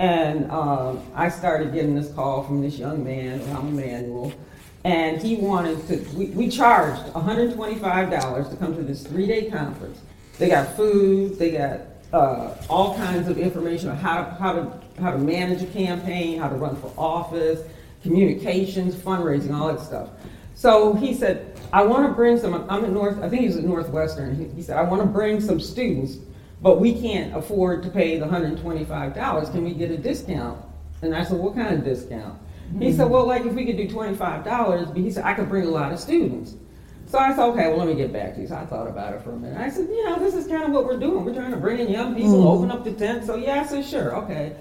and 0.00 0.50
um, 0.50 1.00
I 1.14 1.28
started 1.28 1.72
getting 1.72 1.94
this 1.94 2.12
call 2.12 2.42
from 2.42 2.60
this 2.60 2.76
young 2.76 3.04
man, 3.04 3.38
Rahm 3.40 3.68
Emanuel 3.68 4.32
and 4.84 5.22
he 5.22 5.36
wanted 5.36 5.86
to, 5.88 6.16
we, 6.16 6.26
we 6.26 6.48
charged 6.48 7.02
$125 7.12 8.50
to 8.50 8.56
come 8.56 8.74
to 8.74 8.82
this 8.82 9.06
three 9.06 9.26
day 9.26 9.50
conference. 9.50 10.00
They 10.38 10.48
got 10.48 10.74
food, 10.76 11.38
they 11.38 11.52
got 11.52 11.80
uh, 12.12 12.54
all 12.68 12.96
kinds 12.96 13.28
of 13.28 13.38
information 13.38 13.88
on 13.88 13.96
how 13.96 14.24
to, 14.24 14.30
how, 14.34 14.52
to, 14.52 14.80
how 15.00 15.10
to 15.12 15.18
manage 15.18 15.62
a 15.62 15.66
campaign, 15.66 16.38
how 16.38 16.48
to 16.48 16.56
run 16.56 16.76
for 16.76 16.92
office, 16.98 17.60
communications, 18.02 18.94
fundraising, 18.94 19.54
all 19.54 19.72
that 19.72 19.80
stuff. 19.80 20.10
So 20.54 20.94
he 20.94 21.14
said, 21.14 21.58
I 21.72 21.82
want 21.82 22.06
to 22.06 22.12
bring 22.12 22.38
some, 22.38 22.54
I'm 22.68 22.84
at 22.84 22.90
North, 22.90 23.18
I 23.22 23.28
think 23.28 23.42
he's 23.42 23.56
at 23.56 23.64
Northwestern. 23.64 24.34
He, 24.34 24.44
he 24.56 24.62
said, 24.62 24.76
I 24.76 24.82
want 24.82 25.00
to 25.00 25.08
bring 25.08 25.40
some 25.40 25.60
students, 25.60 26.16
but 26.60 26.80
we 26.80 27.00
can't 27.00 27.34
afford 27.36 27.82
to 27.84 27.88
pay 27.88 28.18
the 28.18 28.26
$125. 28.26 29.52
Can 29.52 29.64
we 29.64 29.74
get 29.74 29.90
a 29.90 29.96
discount? 29.96 30.62
And 31.02 31.14
I 31.14 31.24
said, 31.24 31.38
what 31.38 31.54
kind 31.54 31.74
of 31.74 31.84
discount? 31.84 32.38
He 32.78 32.92
said, 32.92 33.10
well, 33.10 33.26
like 33.26 33.44
if 33.44 33.52
we 33.52 33.64
could 33.64 33.76
do 33.76 33.88
twenty-five 33.88 34.44
dollars, 34.44 34.88
but 34.88 34.98
he 34.98 35.10
said 35.10 35.24
I 35.24 35.34
could 35.34 35.48
bring 35.48 35.66
a 35.66 35.70
lot 35.70 35.92
of 35.92 35.98
students. 35.98 36.54
So 37.06 37.18
I 37.18 37.34
said, 37.34 37.44
okay, 37.48 37.68
well, 37.68 37.78
let 37.78 37.88
me 37.88 37.94
get 37.94 38.12
back 38.12 38.34
to 38.34 38.40
you. 38.40 38.46
So 38.46 38.56
I 38.56 38.64
thought 38.64 38.86
about 38.86 39.12
it 39.12 39.22
for 39.22 39.32
a 39.32 39.36
minute. 39.36 39.58
I 39.58 39.68
said, 39.68 39.88
you 39.88 40.04
know, 40.04 40.18
this 40.18 40.34
is 40.34 40.46
kind 40.46 40.62
of 40.62 40.70
what 40.70 40.86
we're 40.86 40.98
doing. 40.98 41.24
We're 41.24 41.34
trying 41.34 41.50
to 41.50 41.58
bring 41.58 41.78
in 41.78 41.90
young 41.90 42.14
people, 42.14 42.38
mm-hmm. 42.38 42.46
open 42.46 42.70
up 42.70 42.84
the 42.84 42.92
tent. 42.92 43.24
So 43.24 43.36
yeah, 43.36 43.60
I 43.60 43.66
said, 43.66 43.84
sure, 43.84 44.16
okay, 44.24 44.56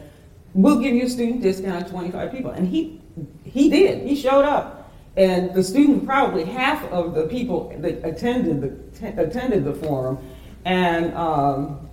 we'll 0.54 0.80
give 0.80 0.94
you 0.94 1.06
a 1.06 1.10
student 1.10 1.42
discount, 1.42 1.88
twenty-five 1.88 2.32
people, 2.32 2.52
and 2.52 2.68
he 2.68 3.02
he 3.44 3.70
did. 3.70 4.06
He 4.08 4.16
showed 4.16 4.44
up, 4.44 4.92
and 5.16 5.54
the 5.54 5.64
student 5.64 6.06
probably 6.06 6.44
half 6.44 6.84
of 6.92 7.14
the 7.14 7.28
people 7.28 7.74
that 7.80 8.06
attended 8.06 8.62
the 8.62 9.00
t- 9.00 9.16
attended 9.18 9.64
the 9.64 9.74
forum, 9.74 10.18
and. 10.66 11.14
Um, 11.16 11.88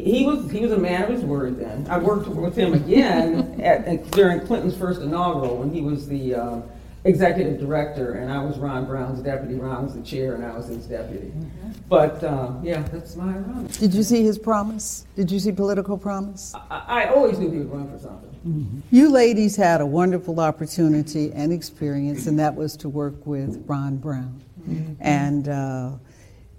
he, 0.00 0.24
was 0.24 0.50
he 0.50 0.60
was 0.60 0.72
a 0.72 0.78
man 0.78 1.02
of 1.04 1.10
his 1.10 1.22
word. 1.22 1.58
Then 1.58 1.86
I 1.88 1.98
worked 1.98 2.26
with 2.28 2.56
him 2.56 2.74
again 2.74 3.60
at, 3.60 3.84
at, 3.84 4.10
during 4.10 4.40
Clinton's 4.46 4.76
first 4.76 5.00
inaugural 5.00 5.56
when 5.56 5.72
he 5.72 5.80
was 5.80 6.08
the 6.08 6.34
uh, 6.34 6.60
executive 7.04 7.58
director, 7.60 8.14
and 8.14 8.32
I 8.32 8.42
was 8.42 8.58
Ron 8.58 8.86
Brown's 8.86 9.20
deputy. 9.20 9.54
Ron 9.54 9.84
was 9.84 9.94
the 9.94 10.02
chair, 10.02 10.34
and 10.34 10.44
I 10.44 10.56
was 10.56 10.68
his 10.68 10.86
deputy. 10.86 11.28
Mm-hmm. 11.28 11.70
But 11.88 12.24
uh, 12.24 12.52
yeah, 12.62 12.82
that's 12.82 13.14
my 13.16 13.32
run. 13.32 13.66
Did 13.66 13.94
you 13.94 14.02
see 14.02 14.22
his 14.22 14.38
promise? 14.38 15.06
Did 15.16 15.30
you 15.30 15.38
see 15.38 15.52
political 15.52 15.98
promise? 15.98 16.54
I, 16.54 16.84
I 16.86 17.08
always 17.08 17.38
knew 17.38 17.50
he 17.50 17.58
would 17.58 17.72
run 17.72 17.90
for 17.90 17.98
something. 17.98 18.30
Mm-hmm. 18.46 18.80
You 18.90 19.10
ladies 19.10 19.56
had 19.56 19.80
a 19.80 19.86
wonderful 19.86 20.40
opportunity 20.40 21.32
and 21.32 21.52
experience, 21.52 22.26
and 22.26 22.38
that 22.38 22.54
was 22.54 22.76
to 22.78 22.88
work 22.88 23.26
with 23.26 23.64
Ron 23.66 23.96
Brown. 23.96 24.42
Mm-hmm. 24.68 24.94
And 25.00 25.48
uh, 25.48 25.90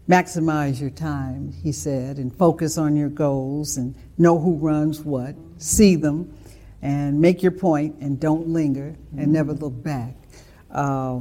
maximize 0.10 0.80
your 0.80 0.92
time, 0.92 1.52
he 1.64 1.72
said, 1.72 2.18
and 2.18 2.36
focus 2.36 2.78
on 2.78 2.96
your 2.96 3.10
goals 3.10 3.78
and 3.78 3.96
know 4.18 4.38
who 4.38 4.56
runs 4.56 5.02
what, 5.02 5.36
see 5.58 5.96
them, 5.96 6.32
and 6.82 7.20
make 7.20 7.42
your 7.42 7.52
point 7.52 7.96
and 8.02 8.20
don't 8.20 8.48
linger 8.48 8.96
and 9.12 9.20
mm-hmm. 9.20 9.32
never 9.32 9.54
look 9.54 9.82
back. 9.82 10.14
Uh, 10.70 11.20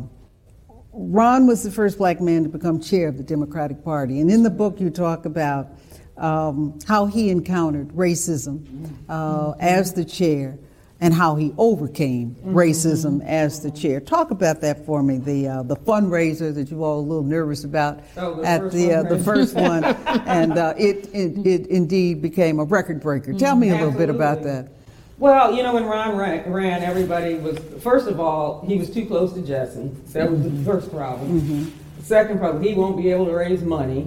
Ron 0.93 1.47
was 1.47 1.62
the 1.62 1.71
first 1.71 1.99
black 1.99 2.21
man 2.21 2.45
to 2.45 2.49
become 2.49 2.81
chair 2.81 3.09
of 3.09 3.17
the 3.17 3.23
Democratic 3.23 3.83
Party. 3.83 4.21
And 4.21 4.31
in 4.31 4.43
the 4.43 4.50
book, 4.50 4.81
you 4.81 4.91
talk 4.91 5.25
about 5.25 5.69
um, 6.17 6.79
how 6.87 7.07
he 7.07 7.31
encountered 7.31 7.88
racism 7.88 8.88
uh, 9.09 9.14
mm-hmm. 9.14 9.61
as 9.61 9.95
the 9.95 10.05
chair 10.05 10.59
and 11.04 11.12
how 11.12 11.34
he 11.34 11.52
overcame 11.58 12.30
mm-hmm. 12.30 12.56
racism 12.56 13.23
as 13.26 13.61
the 13.61 13.70
chair. 13.70 14.00
Talk 14.00 14.30
about 14.30 14.62
that 14.62 14.87
for 14.87 15.02
me. 15.02 15.18
The 15.18 15.49
uh, 15.49 15.62
the 15.62 15.76
fundraiser 15.76 16.54
that 16.54 16.70
you 16.70 16.82
all 16.82 16.99
a 16.99 17.00
little 17.00 17.23
nervous 17.23 17.62
about 17.64 18.00
oh, 18.16 18.37
the 18.37 18.49
at 18.49 18.70
the 18.73 18.94
uh, 18.94 19.02
the 19.02 19.18
first 19.18 19.54
one, 19.54 19.84
and 20.25 20.56
uh, 20.56 20.73
it, 20.78 21.11
it, 21.12 21.46
it 21.46 21.66
indeed 21.66 22.23
became 22.23 22.58
a 22.58 22.64
record 22.64 23.02
breaker. 23.02 23.34
Tell 23.34 23.54
me 23.54 23.68
a 23.68 23.75
little 23.75 23.92
bit 23.92 24.08
about 24.08 24.44
that. 24.44 24.68
Well, 25.18 25.54
you 25.54 25.62
know, 25.62 25.75
when 25.75 25.84
Ron 25.84 26.16
ran, 26.16 26.50
ran, 26.50 26.82
everybody 26.82 27.34
was 27.34 27.58
first 27.82 28.08
of 28.08 28.18
all 28.18 28.64
he 28.66 28.78
was 28.78 28.88
too 28.88 29.04
close 29.04 29.34
to 29.34 29.42
Jesse. 29.42 29.90
That 30.14 30.30
was 30.30 30.42
the 30.42 30.64
first 30.64 30.90
problem. 30.90 31.38
Mm-hmm. 31.38 31.99
The 31.99 32.04
second 32.04 32.38
problem, 32.38 32.62
he 32.62 32.73
won't 32.73 32.96
be 32.96 33.11
able 33.11 33.26
to 33.26 33.34
raise 33.34 33.61
money. 33.61 34.04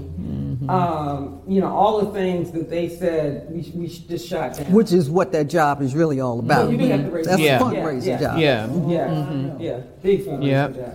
Mm-hmm. 0.67 1.07
Um, 1.09 1.41
you 1.47 1.61
know, 1.61 1.71
all 1.73 2.03
the 2.05 2.11
things 2.11 2.51
that 2.51 2.69
they 2.69 2.89
said 2.89 3.47
we, 3.49 3.71
we 3.73 3.87
just 3.87 4.27
shot 4.27 4.57
down. 4.57 4.71
Which 4.71 4.91
is 4.91 5.09
what 5.09 5.31
that 5.31 5.45
job 5.47 5.81
is 5.81 5.95
really 5.95 6.19
all 6.19 6.39
about. 6.39 6.65
Well, 6.65 6.71
you 6.73 6.77
do 6.77 6.85
have 6.87 7.05
to 7.05 7.11
raise 7.11 7.25
That's 7.25 7.37
money. 7.39 7.47
a 7.47 7.53
Yeah. 7.53 7.59
fundraiser 7.59 8.05
Yeah, 8.05 8.19
job. 8.19 8.37
Yeah. 8.39 8.87
Yeah, 8.87 9.55
yeah, 9.59 9.79
big 10.03 10.25
fundraiser 10.25 10.45
Yep. 10.47 10.75
job. 10.75 10.93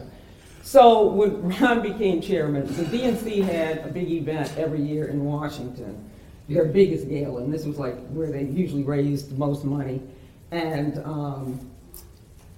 So 0.63 1.07
when 1.09 1.49
Ron 1.61 1.83
became 1.83 2.21
chairman, 2.21 2.67
the 2.67 2.85
DNC 2.85 3.43
had 3.43 3.79
a 3.79 3.89
big 3.89 4.11
event 4.11 4.53
every 4.57 4.81
year 4.83 5.07
in 5.07 5.25
Washington, 5.25 6.05
their 6.49 6.67
biggest 6.67 7.09
gala, 7.09 7.43
and 7.43 7.53
this 7.53 7.65
was 7.65 7.79
like 7.79 7.97
where 8.09 8.31
they 8.31 8.45
usually 8.45 8.83
raised 8.83 9.31
the 9.31 9.39
most 9.39 9.65
money. 9.65 10.03
And 10.51 10.99
um, 11.05 11.59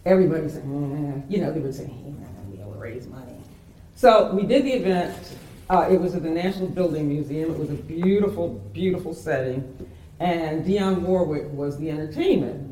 everybody 0.05 0.49
said, 0.49 0.63
eh, 0.63 1.21
you 1.29 1.41
know, 1.41 1.53
they 1.53 1.61
would 1.61 1.75
say, 1.75 1.85
hey, 1.87 1.93
we're 2.05 2.21
not 2.21 2.35
gonna 2.37 2.51
be 2.57 2.61
able 2.61 2.73
to 2.73 2.79
raise 2.79 3.07
money. 3.07 3.37
So 3.95 4.33
we 4.35 4.43
did 4.47 4.65
the 4.65 4.73
event. 4.73 5.15
Uh, 5.71 5.89
it 5.91 5.99
was 5.99 6.15
at 6.15 6.23
the 6.23 6.31
National 6.31 6.69
Building 6.69 7.09
Museum. 7.09 7.51
It 7.51 7.59
was 7.59 7.71
a 7.71 7.75
beautiful, 7.75 8.49
beautiful 8.73 9.15
setting. 9.15 9.89
And 10.21 10.65
Dionne 10.65 11.01
Warwick 11.01 11.51
was 11.53 11.79
the 11.79 11.91
entertainment. 11.91 12.71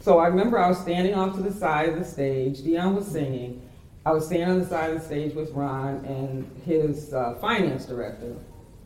So 0.00 0.18
I 0.18 0.28
remember 0.28 0.58
I 0.58 0.68
was 0.68 0.78
standing 0.78 1.14
off 1.14 1.34
to 1.36 1.42
the 1.42 1.52
side 1.52 1.88
of 1.88 1.98
the 1.98 2.04
stage. 2.04 2.60
Dionne 2.60 2.94
was 2.94 3.06
singing. 3.06 3.60
I 4.06 4.12
was 4.12 4.26
standing 4.26 4.48
on 4.48 4.58
the 4.60 4.66
side 4.66 4.90
of 4.90 5.00
the 5.00 5.04
stage 5.04 5.34
with 5.34 5.50
Ron 5.50 6.04
and 6.06 6.50
his 6.64 7.12
uh, 7.12 7.34
finance 7.40 7.84
director, 7.84 8.34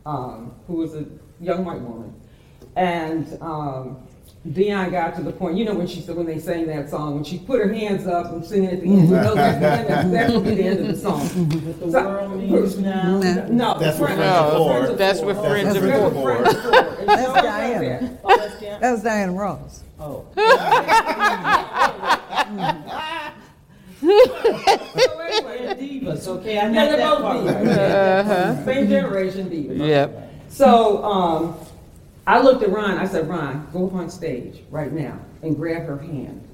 um, 0.05 0.53
who 0.67 0.73
was 0.73 0.95
a 0.95 1.05
young 1.39 1.63
white 1.63 1.79
woman. 1.79 2.13
And 2.75 3.37
um, 3.41 4.05
Dionne 4.49 4.91
got 4.91 5.15
to 5.15 5.23
the 5.23 5.31
point, 5.31 5.57
you 5.57 5.65
know, 5.65 5.73
when 5.73 5.87
she 5.87 6.01
said 6.01 6.15
when 6.15 6.27
they 6.27 6.37
sang 6.37 6.67
that 6.67 6.87
song, 6.89 7.15
when 7.15 7.23
she 7.23 7.39
put 7.39 7.59
her 7.59 7.73
hands 7.73 8.05
up 8.05 8.31
and 8.31 8.45
singing 8.45 8.69
at 8.69 8.79
the 8.81 8.87
end, 8.87 9.09
you 9.09 9.15
know, 9.15 9.33
that's, 9.33 9.59
the 9.59 9.65
end, 9.67 9.89
that's, 9.89 10.09
that 10.11 10.31
would 10.35 10.43
be 10.43 10.53
the 10.55 10.63
end 10.63 10.79
of 10.81 10.87
the 10.87 10.95
song. 10.97 11.21
Mm-hmm. 11.21 11.65
With 11.65 11.79
the 11.79 11.87
world 11.87 12.37
needs 12.39 12.77
now. 12.77 13.17
No, 13.49 13.79
That's 13.79 13.97
what 13.99 14.11
Friends- 14.11 14.19
Friends 14.19 14.21
of 14.21 14.57
Four. 14.57 14.83
Friends 14.85 14.97
That's 14.99 15.21
what 15.21 15.35
Four. 15.35 15.45
Friends 15.49 15.75
of 15.75 15.81
Friends 15.81 16.13
Four. 16.13 16.31
of 16.31 16.43
Friends 16.43 16.55
of 16.57 16.63
Four. 16.63 16.75
And 16.99 17.07
That's 17.09 17.25
so 17.25 17.33
was 17.33 17.41
Diana. 17.43 17.79
there. 17.79 18.19
Oh, 18.23 18.37
that's 18.37 18.59
Jan- 18.61 18.81
That 18.81 18.91
was 18.91 19.01
Diana 19.03 19.31
Ross. 19.33 19.83
Oh. 19.99 20.25
So 24.01 25.19
anyway, 25.21 25.65
they're 25.65 25.75
divas, 25.75 26.27
okay? 26.27 26.59
I 26.59 26.63
Yeah, 26.63 26.67
know 26.71 26.85
they're 26.85 26.97
that 26.97 27.09
both 27.09 27.21
part. 27.21 27.37
divas. 27.37 28.19
Uh-huh. 28.19 28.65
Same 28.65 28.87
generation 28.89 29.49
divas. 29.49 29.87
Yep. 29.87 30.31
So 30.49 31.03
um, 31.03 31.55
I 32.27 32.41
looked 32.41 32.63
at 32.63 32.69
Ron. 32.69 32.97
I 32.97 33.05
said, 33.05 33.27
Ron, 33.27 33.67
go 33.71 33.87
up 33.87 33.93
on 33.93 34.09
stage 34.09 34.63
right 34.69 34.91
now 34.91 35.19
and 35.41 35.55
grab 35.55 35.85
her 35.85 35.97
hand. 35.97 36.47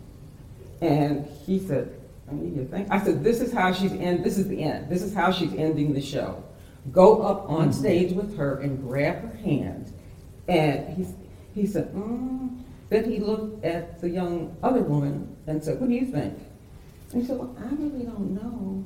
And 0.81 1.27
he 1.45 1.59
said, 1.59 1.97
I 2.29 2.33
need 2.33 2.55
you 2.55 2.63
to 2.63 2.67
think. 2.67 2.87
I 2.91 2.99
said, 3.01 3.23
this 3.23 3.39
is 3.39 3.53
how 3.53 3.71
she's 3.71 3.93
end. 3.93 4.23
This 4.23 4.37
is 4.37 4.47
the 4.47 4.61
end. 4.63 4.89
This 4.89 5.01
is 5.01 5.13
how 5.13 5.31
she's 5.31 5.53
ending 5.53 5.93
the 5.93 6.01
show. 6.01 6.43
Go 6.91 7.21
up 7.21 7.49
on 7.49 7.71
stage 7.71 8.11
with 8.13 8.35
her 8.37 8.59
and 8.59 8.81
grab 8.81 9.21
her 9.21 9.37
hand. 9.37 9.93
And 10.47 10.97
he, 10.97 11.07
he 11.61 11.67
said, 11.67 11.93
mm. 11.93 12.57
Then 12.89 13.09
he 13.09 13.19
looked 13.19 13.63
at 13.63 14.01
the 14.01 14.09
young 14.09 14.55
other 14.61 14.81
woman 14.81 15.33
and 15.47 15.63
said, 15.63 15.79
what 15.79 15.87
do 15.87 15.95
you 15.95 16.05
think? 16.05 16.37
And 17.13 17.21
he 17.21 17.27
said, 17.27 17.37
well, 17.37 17.55
I 17.57 17.73
really 17.75 18.03
don't 18.03 18.31
know. 18.31 18.83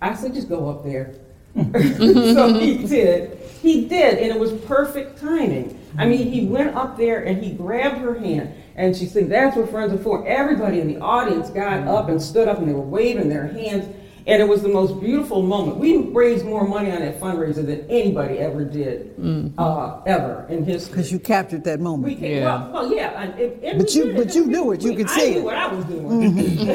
I 0.00 0.14
said, 0.14 0.34
just 0.34 0.48
go 0.48 0.68
up 0.68 0.84
there. 0.84 1.14
so 1.54 2.54
he 2.54 2.86
did. 2.86 3.38
He 3.62 3.88
did, 3.88 4.18
and 4.18 4.30
it 4.30 4.38
was 4.38 4.52
perfect 4.52 5.18
timing. 5.18 5.80
I 5.98 6.06
mean, 6.06 6.30
he 6.30 6.46
went 6.46 6.74
up 6.74 6.96
there 6.96 7.22
and 7.24 7.42
he 7.42 7.52
grabbed 7.52 7.98
her 7.98 8.14
hand, 8.18 8.52
and 8.76 8.96
she 8.96 9.06
said, 9.06 9.28
"That's 9.28 9.56
what 9.56 9.70
friends 9.70 9.92
are 9.92 9.98
for." 9.98 10.26
Everybody 10.26 10.80
in 10.80 10.88
the 10.88 10.98
audience 11.00 11.50
got 11.50 11.86
up 11.86 12.08
and 12.08 12.20
stood 12.20 12.48
up, 12.48 12.58
and 12.58 12.68
they 12.68 12.72
were 12.72 12.80
waving 12.80 13.28
their 13.28 13.46
hands, 13.46 13.84
and 14.26 14.42
it 14.42 14.48
was 14.48 14.62
the 14.62 14.68
most 14.68 14.98
beautiful 15.00 15.42
moment. 15.42 15.76
We 15.76 15.98
raised 15.98 16.44
more 16.46 16.66
money 16.66 16.90
on 16.90 17.00
that 17.00 17.20
fundraiser 17.20 17.64
than 17.64 17.84
anybody 17.90 18.38
ever 18.38 18.64
did, 18.64 19.14
uh, 19.58 20.00
ever 20.06 20.46
in 20.48 20.64
history. 20.64 20.92
Because 20.92 21.12
you 21.12 21.18
captured 21.18 21.62
that 21.64 21.78
We 21.78 21.84
moment. 21.84 22.18
can, 22.18 22.42
well, 22.42 22.70
well, 22.72 22.92
yeah, 22.92 23.20
and, 23.22 23.34
and, 23.38 23.62
and 23.64 23.78
But 23.78 23.94
you- 23.94 24.14
but 24.16 24.34
you 24.34 24.46
knew 24.46 24.72
it. 24.72 24.82
You 24.82 24.90
We- 24.90 24.96
could 24.96 25.08
I 25.10 25.18
see 25.18 25.30
knew 25.32 25.38
it. 25.40 25.44
what 25.44 25.56
I 25.56 25.72
was 25.74 25.84
doing. 25.84 26.66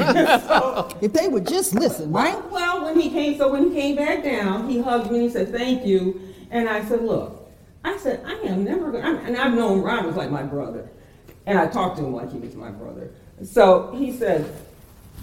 so, 0.47 0.87
If 1.01 1.13
they 1.13 1.27
would 1.27 1.47
just 1.47 1.73
listen, 1.75 2.11
right? 2.11 2.35
well, 2.51 2.79
well, 2.79 2.85
when 2.85 2.99
he 2.99 3.09
came, 3.09 3.37
so 3.37 3.51
when 3.51 3.69
he 3.69 3.73
came 3.81 3.95
back 3.95 4.23
down, 4.23 4.69
he 4.69 4.79
hugged 4.79 5.09
me 5.11 5.17
and 5.19 5.23
he 5.27 5.29
said, 5.29 5.51
"Thank 5.51 5.85
you." 5.85 6.21
And 6.51 6.69
I 6.69 6.83
said, 6.85 7.03
"Look," 7.03 7.38
I 7.83 7.97
said, 7.97 8.23
"I 8.25 8.33
am 8.47 8.63
never 8.63 8.91
going." 8.91 9.03
to 9.03 9.21
And 9.23 9.37
I've 9.37 9.53
known 9.53 9.81
Ron 9.81 10.05
was 10.05 10.15
like 10.15 10.31
my 10.31 10.43
brother, 10.43 10.89
and 11.45 11.57
I 11.57 11.67
talked 11.67 11.97
to 11.97 12.05
him 12.05 12.13
like 12.13 12.31
he 12.31 12.39
was 12.39 12.55
my 12.55 12.69
brother. 12.69 13.11
So 13.43 13.93
he 13.97 14.11
said, 14.11 14.45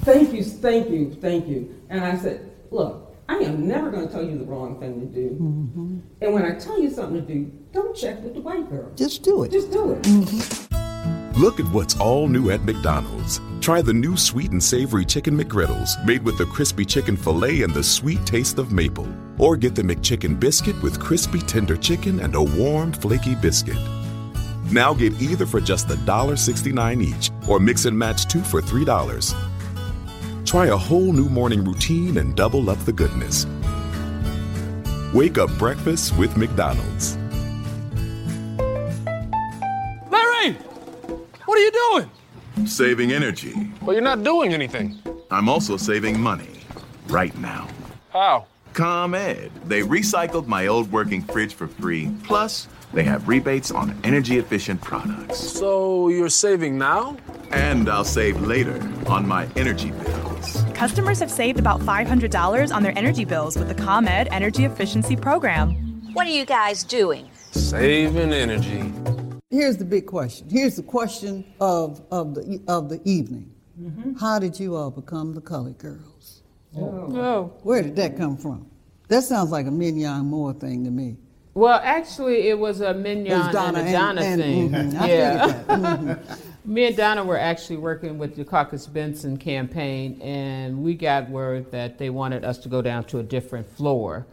"Thank 0.01 0.33
you, 0.33 0.43
thank 0.43 0.91
you, 0.91 1.13
thank 1.21 1.47
you." 1.47 1.75
And 1.91 2.01
I 2.05 2.17
said, 2.17 2.51
"Look, 2.71 3.15
I 3.29 3.37
am 3.37 3.67
never 3.67 3.91
going 3.91 4.07
to 4.07 4.13
tell 4.13 4.25
you 4.25 4.39
the 4.39 4.45
wrong 4.45 4.81
thing 4.81 5.01
to 5.01 5.07
do. 5.07 5.31
Mm-hmm. 5.31 5.99
And 6.23 6.35
when 6.35 6.45
I 6.45 6.55
tell 6.59 6.81
you 6.81 6.91
something 6.91 7.27
to 7.27 7.35
do, 7.35 7.53
don't 7.73 7.95
check 7.95 8.23
with 8.23 8.35
the 8.35 8.41
white 8.41 8.69
girl. 8.71 8.91
Just 8.97 9.23
do 9.23 9.45
it. 9.45 9.53
Just 9.53 9.71
do 9.71 9.93
it." 9.93 10.03
Mm-hmm. 10.03 11.41
Look 11.41 11.61
at 11.61 11.67
what's 11.67 11.99
all 12.01 12.29
new 12.29 12.51
at 12.51 12.65
McDonald's. 12.65 13.41
Try 13.67 13.83
the 13.83 13.93
new 13.93 14.17
sweet 14.17 14.53
and 14.53 14.63
savory 14.63 15.05
chicken 15.05 15.37
McGriddles 15.37 15.91
made 16.05 16.23
with 16.23 16.39
the 16.39 16.47
crispy 16.47 16.85
chicken 16.85 17.17
filet 17.17 17.63
and 17.63 17.75
the 17.75 17.83
sweet 17.83 18.25
taste 18.25 18.61
of 18.61 18.71
maple. 18.71 19.09
Or 19.39 19.57
get 19.57 19.75
the 19.75 19.83
McChicken 19.83 20.39
biscuit 20.39 20.81
with 20.85 21.01
crispy 21.01 21.41
tender 21.41 21.77
chicken 21.77 22.21
and 22.21 22.37
a 22.37 22.41
warm 22.41 22.93
flaky 22.93 23.35
biscuit. 23.35 23.77
Now 24.71 24.95
get 24.95 25.21
either 25.21 25.47
for 25.47 25.61
just 25.61 25.89
$1.69 25.89 27.03
each 27.03 27.33
or 27.49 27.59
mix 27.59 27.87
and 27.87 27.99
match 27.99 28.29
two 28.29 28.41
for 28.41 28.63
$3. 28.63 29.35
Try 30.47 30.67
a 30.67 30.77
whole 30.77 31.13
new 31.13 31.29
morning 31.29 31.65
routine 31.65 32.19
and 32.19 32.37
double 32.37 32.71
up 32.71 32.79
the 32.85 32.93
goodness. 32.93 33.49
Wake 35.13 35.39
up 35.39 35.51
breakfast 35.59 36.17
with 36.17 36.37
McDonald's. 36.37 37.17
Larry! 40.09 40.53
What 41.47 41.59
are 41.59 41.63
you 41.63 41.73
doing? 41.73 42.11
Saving 42.65 43.13
energy. 43.13 43.71
Well, 43.83 43.93
you're 43.93 44.03
not 44.03 44.25
doing 44.25 44.55
anything. 44.55 44.99
I'm 45.31 45.49
also 45.49 45.77
saving 45.77 46.19
money 46.19 46.49
right 47.09 47.37
now. 47.39 47.69
How? 48.11 48.47
ComEd. 48.73 49.51
They 49.67 49.83
recycled 49.83 50.47
my 50.47 50.67
old 50.67 50.91
working 50.91 51.23
fridge 51.23 51.55
for 51.55 51.67
free. 51.67 52.11
Plus, 52.25 52.67
they 52.93 53.03
have 53.05 53.29
rebates 53.29 53.71
on 53.71 53.99
energy 54.05 54.39
efficient 54.39 54.81
products. 54.81 55.39
So 55.39 56.09
you're 56.09 56.31
saving 56.31 56.79
now? 56.79 57.17
And 57.51 57.89
I'll 57.89 58.05
save 58.05 58.41
later 58.41 58.81
on 59.07 59.29
my 59.29 59.47
energy 59.57 59.91
bills. 59.91 60.65
Customers 60.75 61.21
have 61.21 61.31
saved 61.31 61.59
about 61.59 61.81
$500 61.81 62.75
on 62.75 62.83
their 62.83 62.97
energy 62.99 63.25
bills 63.25 63.57
with 63.57 63.69
the 63.69 63.75
ComEd 63.75 64.29
Energy 64.31 64.65
Efficiency 64.65 65.15
Program. 65.15 65.71
What 66.15 66.27
are 66.27 66.31
you 66.31 66.47
guys 66.47 66.85
doing? 66.85 67.31
Saving 67.53 68.33
energy. 68.33 68.93
Here's 69.51 69.77
the 69.77 69.85
big 69.85 70.07
question. 70.07 70.49
Here's 70.51 70.75
the 70.75 70.83
question 70.83 71.45
of, 71.61 72.03
of, 72.11 72.35
the, 72.35 72.61
of 72.67 72.89
the 72.89 73.01
evening. 73.05 73.53
How 74.19 74.39
did 74.41 74.59
you 74.59 74.75
all 74.75 74.91
become 74.91 75.35
the 75.35 75.41
colored 75.41 75.79
girls? 75.79 76.43
Oh. 76.77 77.53
Where 77.63 77.81
did 77.83 77.95
that 77.97 78.17
come 78.17 78.37
from? 78.37 78.69
That 79.09 79.23
sounds 79.23 79.51
like 79.51 79.67
a 79.67 79.71
Minyon 79.71 80.25
Moore 80.25 80.53
thing 80.53 80.83
to 80.85 80.91
me. 80.91 81.17
Well, 81.55 81.81
actually, 81.83 82.49
it 82.49 82.59
was 82.59 82.81
a 82.81 82.93
Minyon 82.93 83.45
It's 83.47 83.53
Donna 83.53 83.79
and 83.79 83.79
a 83.79 83.81
and- 83.81 83.93
Donna 83.93 84.21
and- 84.21 84.41
thing. 84.43 84.71
mhm, 84.71 85.01
I 85.01 85.09
Yeah. 85.09 85.47
figured 85.47 85.67
that. 85.69 86.21
Mhm. 86.29 86.41
Me 86.67 86.87
and 86.87 86.97
Donna 86.97 87.23
were 87.25 87.39
actually 87.39 87.77
working 87.77 88.19
with 88.19 88.35
the 88.35 88.45
Dukakis 88.45 88.89
Bentsen 88.91 89.39
campaign, 89.39 90.21
and 90.21 90.83
we 90.83 90.95
got 90.95 91.31
word 91.31 91.71
that 91.71 91.97
they 91.99 92.11
wanted 92.11 92.45
us 92.45 92.59
to 92.59 92.69
go 92.69 92.83
down 92.83 93.05
to 93.05 93.21
a 93.21 93.23
different 93.23 93.69
floor. 93.77 94.27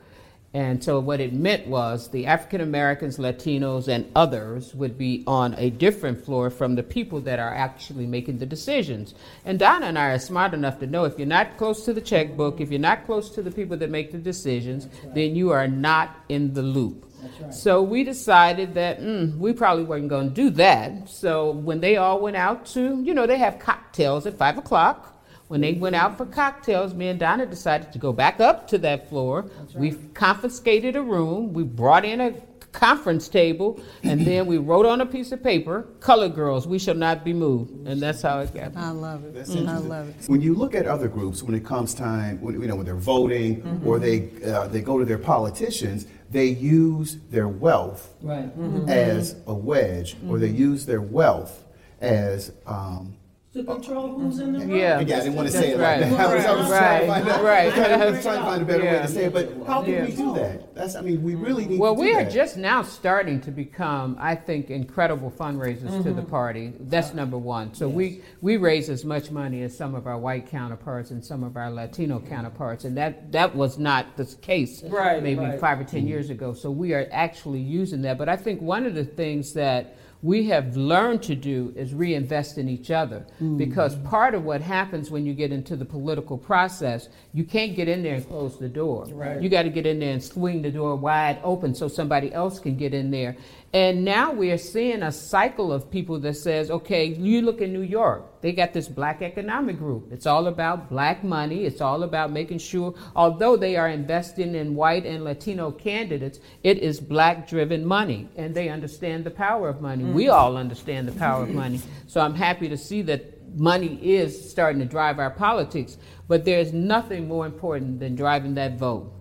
And 0.55 0.83
so, 0.83 1.00
what 1.00 1.19
it 1.19 1.33
meant 1.33 1.65
was 1.65 2.10
the 2.10 2.27
African 2.27 2.62
Americans, 2.62 3.17
Latinos, 3.17 3.88
and 3.88 4.12
others 4.15 4.75
would 4.75 5.00
be 5.00 5.24
on 5.25 5.55
a 5.57 5.72
different 5.72 6.24
floor 6.24 6.51
from 6.51 6.75
the 6.75 6.83
people 6.83 7.22
that 7.22 7.39
are 7.39 7.53
actually 7.53 8.05
making 8.05 8.38
the 8.38 8.45
decisions. 8.45 9.15
And 9.45 9.57
Donna 9.57 9.88
and 9.88 9.98
I 9.98 10.12
are 10.12 10.19
smart 10.19 10.53
enough 10.53 10.79
to 10.79 10.88
know 10.88 11.05
if 11.05 11.17
you're 11.17 11.25
not 11.25 11.57
close 11.57 11.86
to 11.86 11.93
the 11.93 12.01
checkbook, 12.01 12.62
if 12.62 12.69
you're 12.69 12.79
not 12.79 13.07
close 13.07 13.31
to 13.31 13.41
the 13.41 13.50
people 13.50 13.77
that 13.77 13.89
make 13.89 14.12
the 14.12 14.19
decisions, 14.19 14.88
then 15.15 15.36
you 15.36 15.50
are 15.50 15.67
not 15.67 16.15
in 16.29 16.53
the 16.53 16.62
loop. 16.62 17.10
Right. 17.39 17.53
So 17.53 17.81
we 17.81 18.03
decided 18.03 18.75
that 18.75 19.00
mm, 19.00 19.36
we 19.38 19.53
probably 19.53 19.86
weren't 19.86 20.10
going 20.10 20.29
to 20.29 20.36
do 20.36 20.50
that. 20.51 21.10
So 21.10 21.51
when 21.51 21.79
they 21.79 21.98
all 21.98 22.19
went 22.19 22.36
out 22.36 22.65
to, 22.67 23.01
you 23.01 23.13
know, 23.13 23.25
they 23.25 23.38
have 23.38 23.60
cocktails 23.60 24.25
at 24.25 24.38
five 24.38 24.57
o'clock. 24.57 25.12
When 25.53 25.62
they 25.62 25.74
went 25.74 25.95
out 25.95 26.17
for 26.17 26.25
cocktails, 26.25 26.95
me 26.95 27.10
and 27.10 27.19
Donna 27.19 27.45
decided 27.45 27.93
to 27.93 28.00
go 28.00 28.12
back 28.12 28.39
up 28.39 28.67
to 28.69 28.79
that 28.79 29.07
floor. 29.07 29.45
We 29.75 29.91
confiscated 30.15 30.95
a 30.95 31.01
room. 31.03 31.53
We 31.53 31.62
brought 31.62 32.05
in 32.05 32.19
a 32.22 32.33
conference 32.72 33.27
table, 33.27 33.79
and 34.01 34.25
then 34.25 34.48
we 34.48 34.57
wrote 34.57 34.88
on 34.88 35.00
a 35.01 35.05
piece 35.05 35.31
of 35.31 35.43
paper, 35.43 35.86
"Color 36.00 36.29
girls, 36.29 36.65
we 36.65 36.79
shall 36.79 36.95
not 36.95 37.24
be 37.24 37.33
moved," 37.33 37.86
and 37.88 38.01
that's 38.01 38.24
how 38.24 38.39
it 38.39 38.51
got. 38.51 38.75
I 38.75 38.89
love 38.89 39.25
it. 39.25 39.36
That's 39.36 39.51
I 39.51 39.60
interesting. 39.60 39.89
love 39.89 40.10
it. 40.10 40.15
When 40.27 40.41
you 40.41 40.55
look 40.55 40.74
at 40.74 40.88
other 40.88 41.07
groups, 41.07 41.43
when 41.43 41.53
it 41.53 41.63
comes 41.63 41.93
time, 41.93 42.41
when, 42.41 42.60
you 42.60 42.65
know, 42.67 42.75
when 42.77 42.88
they're 42.88 42.95
voting 42.95 43.57
Mm-hmm. 43.62 43.88
or 43.88 44.00
they 44.00 44.29
uh, 44.51 44.67
they 44.69 44.81
go 44.81 44.98
to 44.98 45.05
their 45.05 45.19
politicians, 45.19 46.07
they 46.31 46.48
use 46.48 47.17
their 47.29 47.48
wealth 47.48 48.10
Right. 48.24 48.50
as 48.89 49.36
a 49.45 49.53
wedge, 49.53 50.17
or 50.27 50.39
they 50.39 50.50
use 50.50 50.88
their 50.88 51.01
wealth 51.01 51.63
as 52.01 52.51
um, 52.65 53.13
to 53.53 53.63
control 53.63 54.17
who's 54.17 54.39
in 54.39 54.53
the 54.53 54.60
room. 54.60 54.75
Yeah. 54.75 55.00
Again, 55.00 55.19
I 55.19 55.24
didn't 55.25 55.36
want 55.36 55.48
to 55.48 55.53
say 55.53 55.74
it 55.74 55.77
Right. 55.77 56.01
like 56.01 56.10
that. 56.10 56.19
I 56.19 56.36
was, 56.36 56.45
I 56.45 56.55
was 56.55 56.67
trying 56.69 57.01
to 57.01 57.07
find 57.07 57.29
out. 57.29 57.43
Right. 57.43 57.74
I 57.74 58.10
was 58.10 58.24
trying 58.24 58.39
to 58.39 58.45
find 58.45 58.62
a 58.63 58.65
better 58.65 58.83
way 58.83 59.00
to 59.00 59.07
say 59.07 59.25
it. 59.25 59.33
But 59.33 59.67
how 59.67 59.83
can 59.83 59.93
Yeah. 59.93 60.05
we 60.05 60.12
do 60.12 60.33
that? 60.33 60.74
That's. 60.74 60.95
I 60.95 61.01
mean, 61.01 61.22
we 61.22 61.36
really 61.36 61.65
need 61.67 61.79
Well, 61.79 61.93
to 61.93 62.01
do 62.01 62.07
we 62.07 62.15
are 62.15 62.24
that. 62.24 62.33
just 62.33 62.57
now 62.57 62.81
starting 62.81 63.39
to 63.41 63.51
become, 63.51 64.17
I 64.19 64.33
think, 64.33 64.72
incredible 64.72 65.29
fundraisers 65.29 66.01
to 66.01 66.13
the 66.13 66.22
mm-hmm. 66.22 66.31
party. 66.31 66.74
That's 66.79 67.13
number 67.13 67.38
one. 67.38 67.75
So 67.75 67.88
we, 67.88 68.24
we 68.41 68.57
raise 68.57 68.89
as 68.89 69.05
much 69.05 69.29
money 69.29 69.62
as 69.62 69.77
some 69.77 69.93
of 69.93 70.07
our 70.07 70.17
white 70.17 70.48
counterparts 70.50 71.12
and 71.12 71.24
some 71.24 71.43
of 71.43 71.55
our 71.55 71.69
Latino 71.69 72.19
counterparts, 72.19 72.86
and 72.86 72.98
that, 72.98 73.31
that 73.33 73.55
was 73.55 73.77
not 73.77 74.17
the 74.17 74.25
case 74.41 74.81
Right, 74.83 75.22
maybe 75.22 75.41
right. 75.41 75.60
five 75.60 75.79
or 75.79 75.83
10 75.83 76.00
mm-hmm. 76.00 76.07
years 76.07 76.31
ago. 76.31 76.53
So 76.53 76.72
we 76.72 76.93
are 76.95 77.07
actually 77.12 77.60
using 77.60 78.01
that. 78.01 78.17
But 78.17 78.29
I 78.29 78.36
think 78.36 78.62
one 78.63 78.88
of 78.88 78.95
the 78.95 79.05
things 79.05 79.53
that 79.53 79.95
we 80.24 80.46
have 80.48 80.77
learned 80.77 81.22
to 81.22 81.36
do 81.36 81.74
is 81.75 81.94
reinvest 81.94 82.58
in 82.58 82.70
each 82.70 82.89
other 82.89 83.25
mm. 83.42 83.58
because 83.58 83.96
part 83.98 84.34
of 84.34 84.46
what 84.46 84.62
happens 84.62 85.12
when 85.12 85.25
you 85.25 85.34
get 85.34 85.51
into 85.51 85.75
the 85.75 85.84
political 85.84 86.38
process, 86.38 87.10
you 87.34 87.44
can't 87.44 87.75
get 87.75 87.89
in 87.89 88.01
there 88.01 88.15
and 88.15 88.27
close 88.27 88.58
the 88.58 88.70
door. 88.70 89.06
Right. 89.12 89.42
You 89.42 89.50
got 89.50 89.63
to 89.63 89.70
get 89.70 89.86
in 89.86 90.00
there 90.00 90.13
and 90.13 90.24
swing 90.24 90.62
the 90.62 90.72
door 90.72 90.96
wide 90.96 91.39
open 91.44 91.75
so 91.75 91.89
somebody 91.89 92.34
else 92.34 92.58
can 92.58 92.77
get 92.77 92.94
in 92.94 93.12
there. 93.12 93.36
And 93.74 94.06
now 94.06 94.32
we 94.32 94.51
are 94.51 94.58
seeing 94.60 95.01
a 95.01 95.12
cycle 95.12 95.74
of 95.74 95.89
people 95.89 96.20
that 96.20 96.36
says, 96.36 96.70
okay, 96.70 97.06
you 97.06 97.42
look 97.42 97.60
in 97.60 97.74
New 97.74 97.82
York, 97.82 98.39
they 98.42 98.51
got 98.51 98.72
this 98.72 98.88
black 98.88 99.24
economic 99.24 99.80
group. 99.80 100.12
It's 100.12 100.27
all 100.27 100.46
about 100.46 100.89
black 100.89 101.24
money. 101.24 101.65
It's 101.65 101.82
all 101.82 102.03
about 102.03 102.32
making 102.32 102.60
sure, 102.60 102.94
although 103.15 103.58
they 103.58 103.75
are 103.75 103.89
investing 103.89 104.53
in 104.53 104.75
white 104.75 105.08
and 105.08 105.24
Latino 105.24 105.72
candidates, 105.72 106.39
it 106.62 106.77
is 106.77 107.00
black 107.00 107.48
driven 107.50 107.84
money 107.84 108.30
and 108.36 108.53
they 108.53 108.70
understand 108.70 109.24
the 109.24 109.32
power 109.32 109.70
of 109.70 109.82
money. 109.82 110.03
We 110.03 110.25
mm-hmm. 110.25 110.36
all 110.36 110.56
understand 110.56 111.08
the 111.08 111.13
power 111.13 111.42
of 111.42 111.50
money. 111.50 111.82
So 112.06 112.22
I'm 112.22 112.36
happy 112.36 112.70
to 112.70 112.77
see 112.77 113.01
that 113.03 113.58
money 113.58 113.98
is 114.03 114.51
starting 114.51 114.82
to 114.82 114.86
drive 114.86 115.18
our 115.18 115.32
politics, 115.32 115.98
but 116.27 116.46
there's 116.46 116.74
nothing 116.74 117.27
more 117.27 117.48
important 117.48 118.00
than 118.00 118.15
driving 118.15 118.53
that 118.53 118.77
vote 118.77 119.12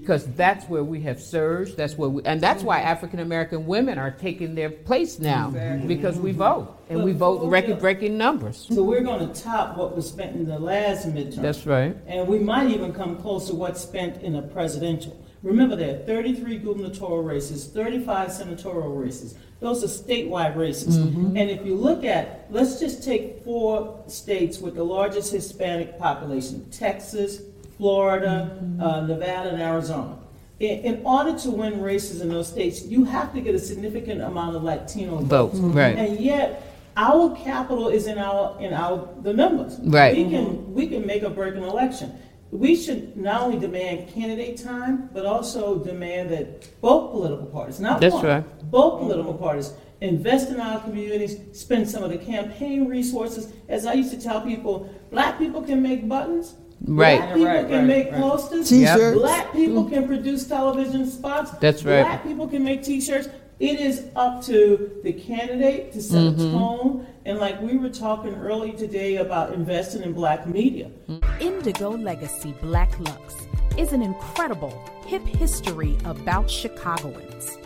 because 0.00 0.26
that's 0.34 0.64
where 0.66 0.82
we 0.82 1.00
have 1.02 1.20
surged. 1.20 1.76
That's 1.76 1.96
where 1.96 2.08
we, 2.08 2.22
and 2.24 2.40
that's 2.40 2.62
why 2.62 2.80
African 2.80 3.20
American 3.20 3.66
women 3.66 3.98
are 3.98 4.10
taking 4.10 4.54
their 4.54 4.70
place 4.70 5.18
now 5.18 5.50
because 5.86 6.18
we 6.18 6.32
vote 6.32 6.76
and 6.88 7.04
we 7.04 7.12
vote 7.12 7.42
in 7.42 7.50
record-breaking 7.50 8.16
numbers. 8.16 8.66
So 8.70 8.82
we're 8.82 9.02
going 9.02 9.32
to 9.32 9.42
top 9.42 9.76
what 9.76 9.94
was 9.94 10.08
spent 10.08 10.34
in 10.36 10.46
the 10.46 10.58
last 10.58 11.06
midterm. 11.06 11.42
That's 11.42 11.66
right. 11.66 11.96
And 12.06 12.26
we 12.26 12.38
might 12.38 12.70
even 12.70 12.92
come 12.92 13.16
close 13.16 13.46
to 13.48 13.54
what's 13.54 13.80
spent 13.80 14.22
in 14.22 14.36
a 14.36 14.42
presidential. 14.42 15.16
Remember, 15.42 15.76
there 15.76 15.94
are 15.94 16.04
33 16.04 16.58
gubernatorial 16.58 17.22
races, 17.22 17.66
35 17.66 18.32
senatorial 18.32 18.94
races. 18.94 19.36
Those 19.60 19.84
are 19.84 19.86
statewide 19.86 20.56
races. 20.56 20.98
Mm-hmm. 20.98 21.36
And 21.36 21.50
if 21.50 21.64
you 21.64 21.74
look 21.74 22.04
at, 22.04 22.46
let's 22.50 22.80
just 22.80 23.04
take 23.04 23.42
four 23.44 24.02
states 24.06 24.58
with 24.58 24.74
the 24.74 24.84
largest 24.84 25.32
Hispanic 25.32 25.98
population 25.98 26.68
Texas, 26.70 27.42
Florida, 27.84 28.34
Mm-hmm. 28.62 28.82
uh, 28.82 29.00
Nevada, 29.06 29.48
and 29.50 29.62
Arizona. 29.62 30.18
In, 30.60 30.74
in 30.90 31.02
order 31.06 31.32
to 31.38 31.50
win 31.50 31.80
races 31.80 32.20
in 32.20 32.28
those 32.28 32.48
states, 32.48 32.84
you 32.84 33.04
have 33.04 33.32
to 33.32 33.40
get 33.40 33.54
a 33.54 33.58
significant 33.58 34.20
amount 34.20 34.54
of 34.56 34.62
Latino 34.62 35.16
Votes, 35.16 35.58
votes. 35.58 35.74
right. 35.74 35.96
And 35.96 36.20
yet, 36.20 36.48
our 36.96 37.34
capital 37.36 37.88
is 37.88 38.06
in 38.06 38.18
our 38.18 38.42
in 38.60 38.74
our 38.74 39.08
the 39.22 39.32
numbers. 39.32 39.78
Right. 39.98 40.14
We 40.16 40.24
can 40.34 40.74
we 40.74 40.86
can 40.92 41.06
make 41.06 41.22
or 41.22 41.30
break 41.30 41.54
an 41.54 41.62
election. 41.64 42.12
We 42.50 42.74
should 42.76 43.16
not 43.16 43.42
only 43.42 43.58
demand 43.58 44.08
candidate 44.12 44.56
time, 44.70 45.08
but 45.14 45.24
also 45.24 45.78
demand 45.78 46.24
that 46.34 46.46
both 46.82 47.12
political 47.12 47.46
parties, 47.46 47.78
not 47.80 48.00
That's 48.00 48.14
one, 48.14 48.26
right. 48.26 48.70
both 48.70 49.00
political 49.00 49.32
parties, 49.34 49.72
invest 50.00 50.50
in 50.50 50.58
our 50.60 50.80
communities, 50.80 51.32
spend 51.52 51.88
some 51.88 52.02
of 52.02 52.10
the 52.10 52.18
campaign 52.18 52.78
resources. 52.88 53.52
As 53.68 53.86
I 53.86 53.92
used 53.94 54.10
to 54.16 54.20
tell 54.20 54.40
people, 54.52 54.74
black 55.14 55.38
people 55.38 55.62
can 55.62 55.80
make 55.80 56.00
buttons. 56.08 56.54
Right. 56.86 57.18
Black 57.18 57.34
people 57.34 57.46
Right, 57.46 57.68
can 57.68 57.78
right, 57.78 57.84
make 57.86 58.10
right. 58.12 58.20
posters. 58.20 58.68
T-shirts. 58.68 59.18
Black 59.18 59.52
people 59.52 59.84
can 59.88 60.06
produce 60.06 60.46
television 60.46 61.06
spots. 61.10 61.50
That's 61.60 61.84
right. 61.84 62.02
Black 62.02 62.22
people 62.24 62.48
can 62.48 62.64
make 62.64 62.82
T-shirts. 62.82 63.28
It 63.58 63.78
is 63.78 64.06
up 64.16 64.42
to 64.46 64.90
the 65.04 65.12
candidate 65.12 65.92
to 65.92 66.00
set 66.02 66.18
Mm-hmm. 66.18 66.40
a 66.48 66.58
tone. 66.58 67.06
And 67.26 67.38
like 67.38 67.60
we 67.60 67.76
were 67.76 67.90
talking 67.90 68.34
early 68.34 68.72
today 68.72 69.16
about 69.16 69.52
investing 69.52 70.02
in 70.02 70.14
black 70.14 70.46
media. 70.46 70.90
Indigo 71.38 71.90
Legacy 71.90 72.54
Black 72.62 72.98
Lux 73.00 73.34
is 73.76 73.92
an 73.92 74.00
incredible 74.02 74.72
hip 75.06 75.24
history 75.26 75.98
about 76.06 76.50
Chicagoans. 76.50 77.58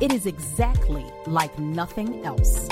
It 0.00 0.12
is 0.12 0.26
exactly 0.26 1.04
like 1.26 1.56
nothing 1.58 2.24
else. 2.24 2.68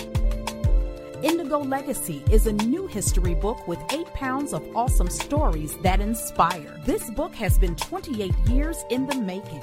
Indigo 1.22 1.58
Legacy 1.58 2.24
is 2.30 2.46
a 2.46 2.52
new 2.52 2.86
history 2.86 3.34
book 3.34 3.68
with 3.68 3.78
eight 3.92 4.06
pounds 4.14 4.54
of 4.54 4.64
awesome 4.74 5.10
stories 5.10 5.76
that 5.82 6.00
inspire. 6.00 6.80
This 6.86 7.10
book 7.10 7.34
has 7.34 7.58
been 7.58 7.76
28 7.76 8.34
years 8.48 8.84
in 8.88 9.06
the 9.06 9.16
making. 9.16 9.62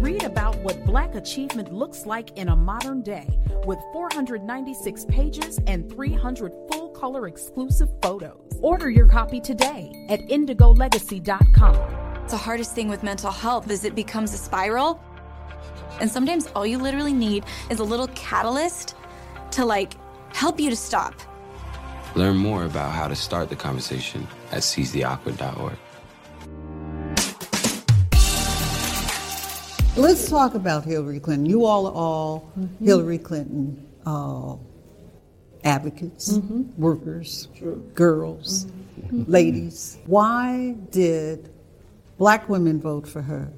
Read 0.00 0.24
about 0.24 0.58
what 0.58 0.84
Black 0.84 1.14
achievement 1.14 1.72
looks 1.72 2.04
like 2.04 2.36
in 2.36 2.48
a 2.48 2.56
modern 2.56 3.02
day 3.02 3.38
with 3.64 3.78
496 3.92 5.04
pages 5.04 5.60
and 5.68 5.88
300 5.88 6.52
full 6.68 6.88
color 6.88 7.28
exclusive 7.28 7.90
photos. 8.02 8.58
Order 8.60 8.90
your 8.90 9.06
copy 9.06 9.40
today 9.40 9.92
at 10.08 10.18
indigolegacy.com. 10.22 12.28
The 12.28 12.36
hardest 12.36 12.74
thing 12.74 12.88
with 12.88 13.04
mental 13.04 13.30
health 13.30 13.70
is 13.70 13.84
it 13.84 13.94
becomes 13.94 14.34
a 14.34 14.36
spiral. 14.36 15.00
And 16.00 16.10
sometimes 16.10 16.48
all 16.56 16.66
you 16.66 16.78
literally 16.78 17.12
need 17.12 17.44
is 17.70 17.78
a 17.78 17.84
little 17.84 18.08
catalyst 18.08 18.96
to 19.52 19.64
like 19.64 19.92
help 20.32 20.60
you 20.60 20.70
to 20.70 20.76
stop. 20.76 21.14
Learn 22.14 22.36
more 22.36 22.64
about 22.64 22.92
how 22.92 23.08
to 23.08 23.14
start 23.14 23.48
the 23.48 23.56
conversation 23.56 24.26
at 24.50 24.60
seizetheawkward.org. 24.60 25.76
Let's 29.96 30.30
talk 30.30 30.54
about 30.54 30.84
Hillary 30.84 31.18
Clinton. 31.18 31.46
You 31.46 31.64
all 31.64 31.86
are 31.88 31.92
all 31.92 32.52
mm-hmm. 32.58 32.84
Hillary 32.84 33.18
Clinton 33.18 33.84
uh, 34.06 34.54
advocates, 35.64 36.34
mm-hmm. 36.34 36.80
workers, 36.80 37.48
girls, 37.94 38.66
mm-hmm. 38.66 39.24
ladies. 39.26 39.98
Why 40.06 40.76
did 40.90 41.52
black 42.16 42.48
women 42.48 42.80
vote 42.80 43.08
for 43.08 43.22
her 43.22 43.52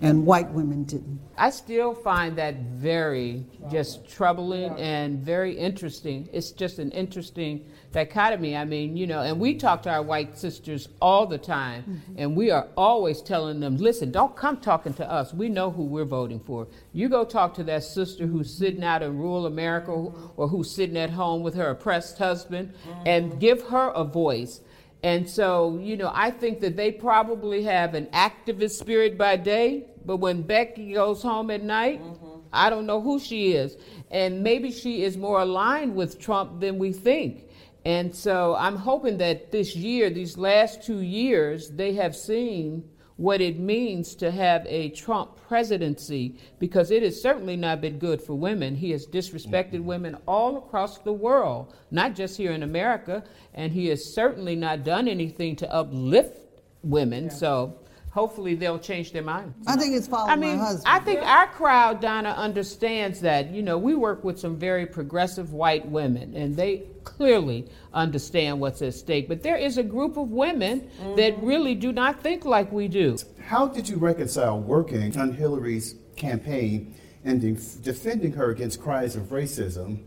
and 0.00 0.26
white 0.26 0.50
women 0.50 0.84
didn't? 0.84 1.20
I 1.36 1.50
still 1.50 1.94
find 1.94 2.36
that 2.36 2.56
very 2.56 3.44
just 3.70 4.08
troubling 4.08 4.70
and 4.78 5.18
very 5.18 5.56
interesting. 5.56 6.28
It's 6.32 6.50
just 6.50 6.78
an 6.78 6.90
interesting 6.92 7.64
dichotomy. 7.92 8.56
I 8.56 8.64
mean, 8.64 8.96
you 8.96 9.06
know, 9.06 9.22
and 9.22 9.38
we 9.38 9.54
talk 9.54 9.82
to 9.82 9.90
our 9.90 10.02
white 10.02 10.36
sisters 10.36 10.88
all 11.00 11.26
the 11.26 11.38
time, 11.38 11.82
mm-hmm. 11.82 12.18
and 12.18 12.36
we 12.36 12.50
are 12.50 12.68
always 12.76 13.22
telling 13.22 13.60
them, 13.60 13.76
listen, 13.76 14.10
don't 14.10 14.36
come 14.36 14.58
talking 14.58 14.94
to 14.94 15.10
us. 15.10 15.32
We 15.32 15.48
know 15.48 15.70
who 15.70 15.84
we're 15.84 16.04
voting 16.04 16.40
for. 16.40 16.68
You 16.92 17.08
go 17.08 17.24
talk 17.24 17.54
to 17.54 17.64
that 17.64 17.84
sister 17.84 18.26
who's 18.26 18.52
sitting 18.52 18.84
out 18.84 19.02
in 19.02 19.16
rural 19.16 19.46
America 19.46 19.90
or 19.90 20.48
who's 20.48 20.70
sitting 20.70 20.96
at 20.96 21.10
home 21.10 21.42
with 21.42 21.54
her 21.54 21.70
oppressed 21.70 22.18
husband 22.18 22.72
mm-hmm. 22.72 23.02
and 23.06 23.40
give 23.40 23.62
her 23.68 23.90
a 23.90 24.04
voice. 24.04 24.60
And 25.02 25.28
so, 25.28 25.78
you 25.80 25.96
know, 25.96 26.10
I 26.12 26.30
think 26.30 26.60
that 26.60 26.76
they 26.76 26.90
probably 26.90 27.62
have 27.62 27.94
an 27.94 28.06
activist 28.06 28.78
spirit 28.78 29.16
by 29.16 29.36
day, 29.36 29.84
but 30.04 30.16
when 30.16 30.42
Becky 30.42 30.94
goes 30.94 31.22
home 31.22 31.50
at 31.50 31.62
night, 31.62 32.02
mm-hmm. 32.02 32.40
I 32.52 32.68
don't 32.70 32.86
know 32.86 33.00
who 33.00 33.20
she 33.20 33.52
is. 33.52 33.76
And 34.10 34.42
maybe 34.42 34.72
she 34.72 35.04
is 35.04 35.16
more 35.16 35.40
aligned 35.40 35.94
with 35.94 36.18
Trump 36.18 36.60
than 36.60 36.78
we 36.78 36.92
think. 36.92 37.48
And 37.84 38.14
so 38.14 38.56
I'm 38.56 38.76
hoping 38.76 39.18
that 39.18 39.52
this 39.52 39.76
year, 39.76 40.10
these 40.10 40.36
last 40.36 40.82
two 40.82 41.00
years, 41.00 41.70
they 41.70 41.92
have 41.94 42.16
seen 42.16 42.88
what 43.18 43.40
it 43.40 43.58
means 43.58 44.14
to 44.14 44.30
have 44.30 44.64
a 44.68 44.90
Trump 44.90 45.36
presidency 45.48 46.36
because 46.60 46.92
it 46.92 47.02
has 47.02 47.20
certainly 47.20 47.56
not 47.56 47.80
been 47.80 47.98
good 47.98 48.22
for 48.22 48.34
women. 48.34 48.76
He 48.76 48.92
has 48.92 49.06
disrespected 49.08 49.82
women 49.82 50.16
all 50.26 50.56
across 50.56 50.98
the 50.98 51.12
world, 51.12 51.74
not 51.90 52.14
just 52.14 52.36
here 52.36 52.52
in 52.52 52.62
America, 52.62 53.24
and 53.54 53.72
he 53.72 53.88
has 53.88 54.04
certainly 54.14 54.54
not 54.54 54.84
done 54.84 55.08
anything 55.08 55.56
to 55.56 55.74
uplift 55.74 56.62
women. 56.84 57.28
So 57.28 57.80
hopefully 58.18 58.56
they'll 58.56 58.80
change 58.80 59.12
their 59.12 59.22
minds. 59.22 59.54
I 59.66 59.76
think 59.76 59.94
it's 59.94 60.08
following 60.08 60.32
I 60.32 60.36
mean, 60.36 60.58
my 60.58 60.64
husband. 60.64 60.84
I 60.88 60.98
think 60.98 61.22
our 61.22 61.46
crowd, 61.46 62.00
Donna, 62.00 62.30
understands 62.30 63.20
that. 63.20 63.50
You 63.50 63.62
know, 63.62 63.78
we 63.78 63.94
work 63.94 64.24
with 64.24 64.40
some 64.40 64.56
very 64.56 64.86
progressive 64.86 65.52
white 65.52 65.86
women, 65.86 66.34
and 66.34 66.56
they 66.56 66.82
clearly 67.04 67.68
understand 67.94 68.58
what's 68.58 68.82
at 68.82 68.94
stake. 68.94 69.28
But 69.28 69.44
there 69.44 69.56
is 69.56 69.78
a 69.78 69.84
group 69.84 70.16
of 70.16 70.30
women 70.30 70.90
that 71.16 71.34
mm-hmm. 71.36 71.46
really 71.46 71.74
do 71.76 71.92
not 71.92 72.20
think 72.20 72.44
like 72.44 72.72
we 72.72 72.88
do. 72.88 73.16
How 73.40 73.68
did 73.68 73.88
you 73.88 73.96
reconcile 73.96 74.58
working 74.58 75.16
on 75.16 75.32
Hillary's 75.32 75.94
campaign 76.16 76.94
and 77.24 77.40
def- 77.40 77.82
defending 77.82 78.32
her 78.32 78.50
against 78.50 78.80
cries 78.82 79.14
of 79.14 79.24
racism 79.24 80.02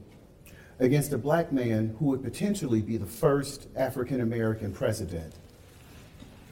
against 0.80 1.14
a 1.14 1.18
black 1.18 1.54
man 1.54 1.96
who 2.00 2.06
would 2.06 2.24
potentially 2.24 2.82
be 2.82 2.98
the 2.98 3.06
first 3.06 3.68
African 3.76 4.20
American 4.20 4.74
president? 4.74 5.34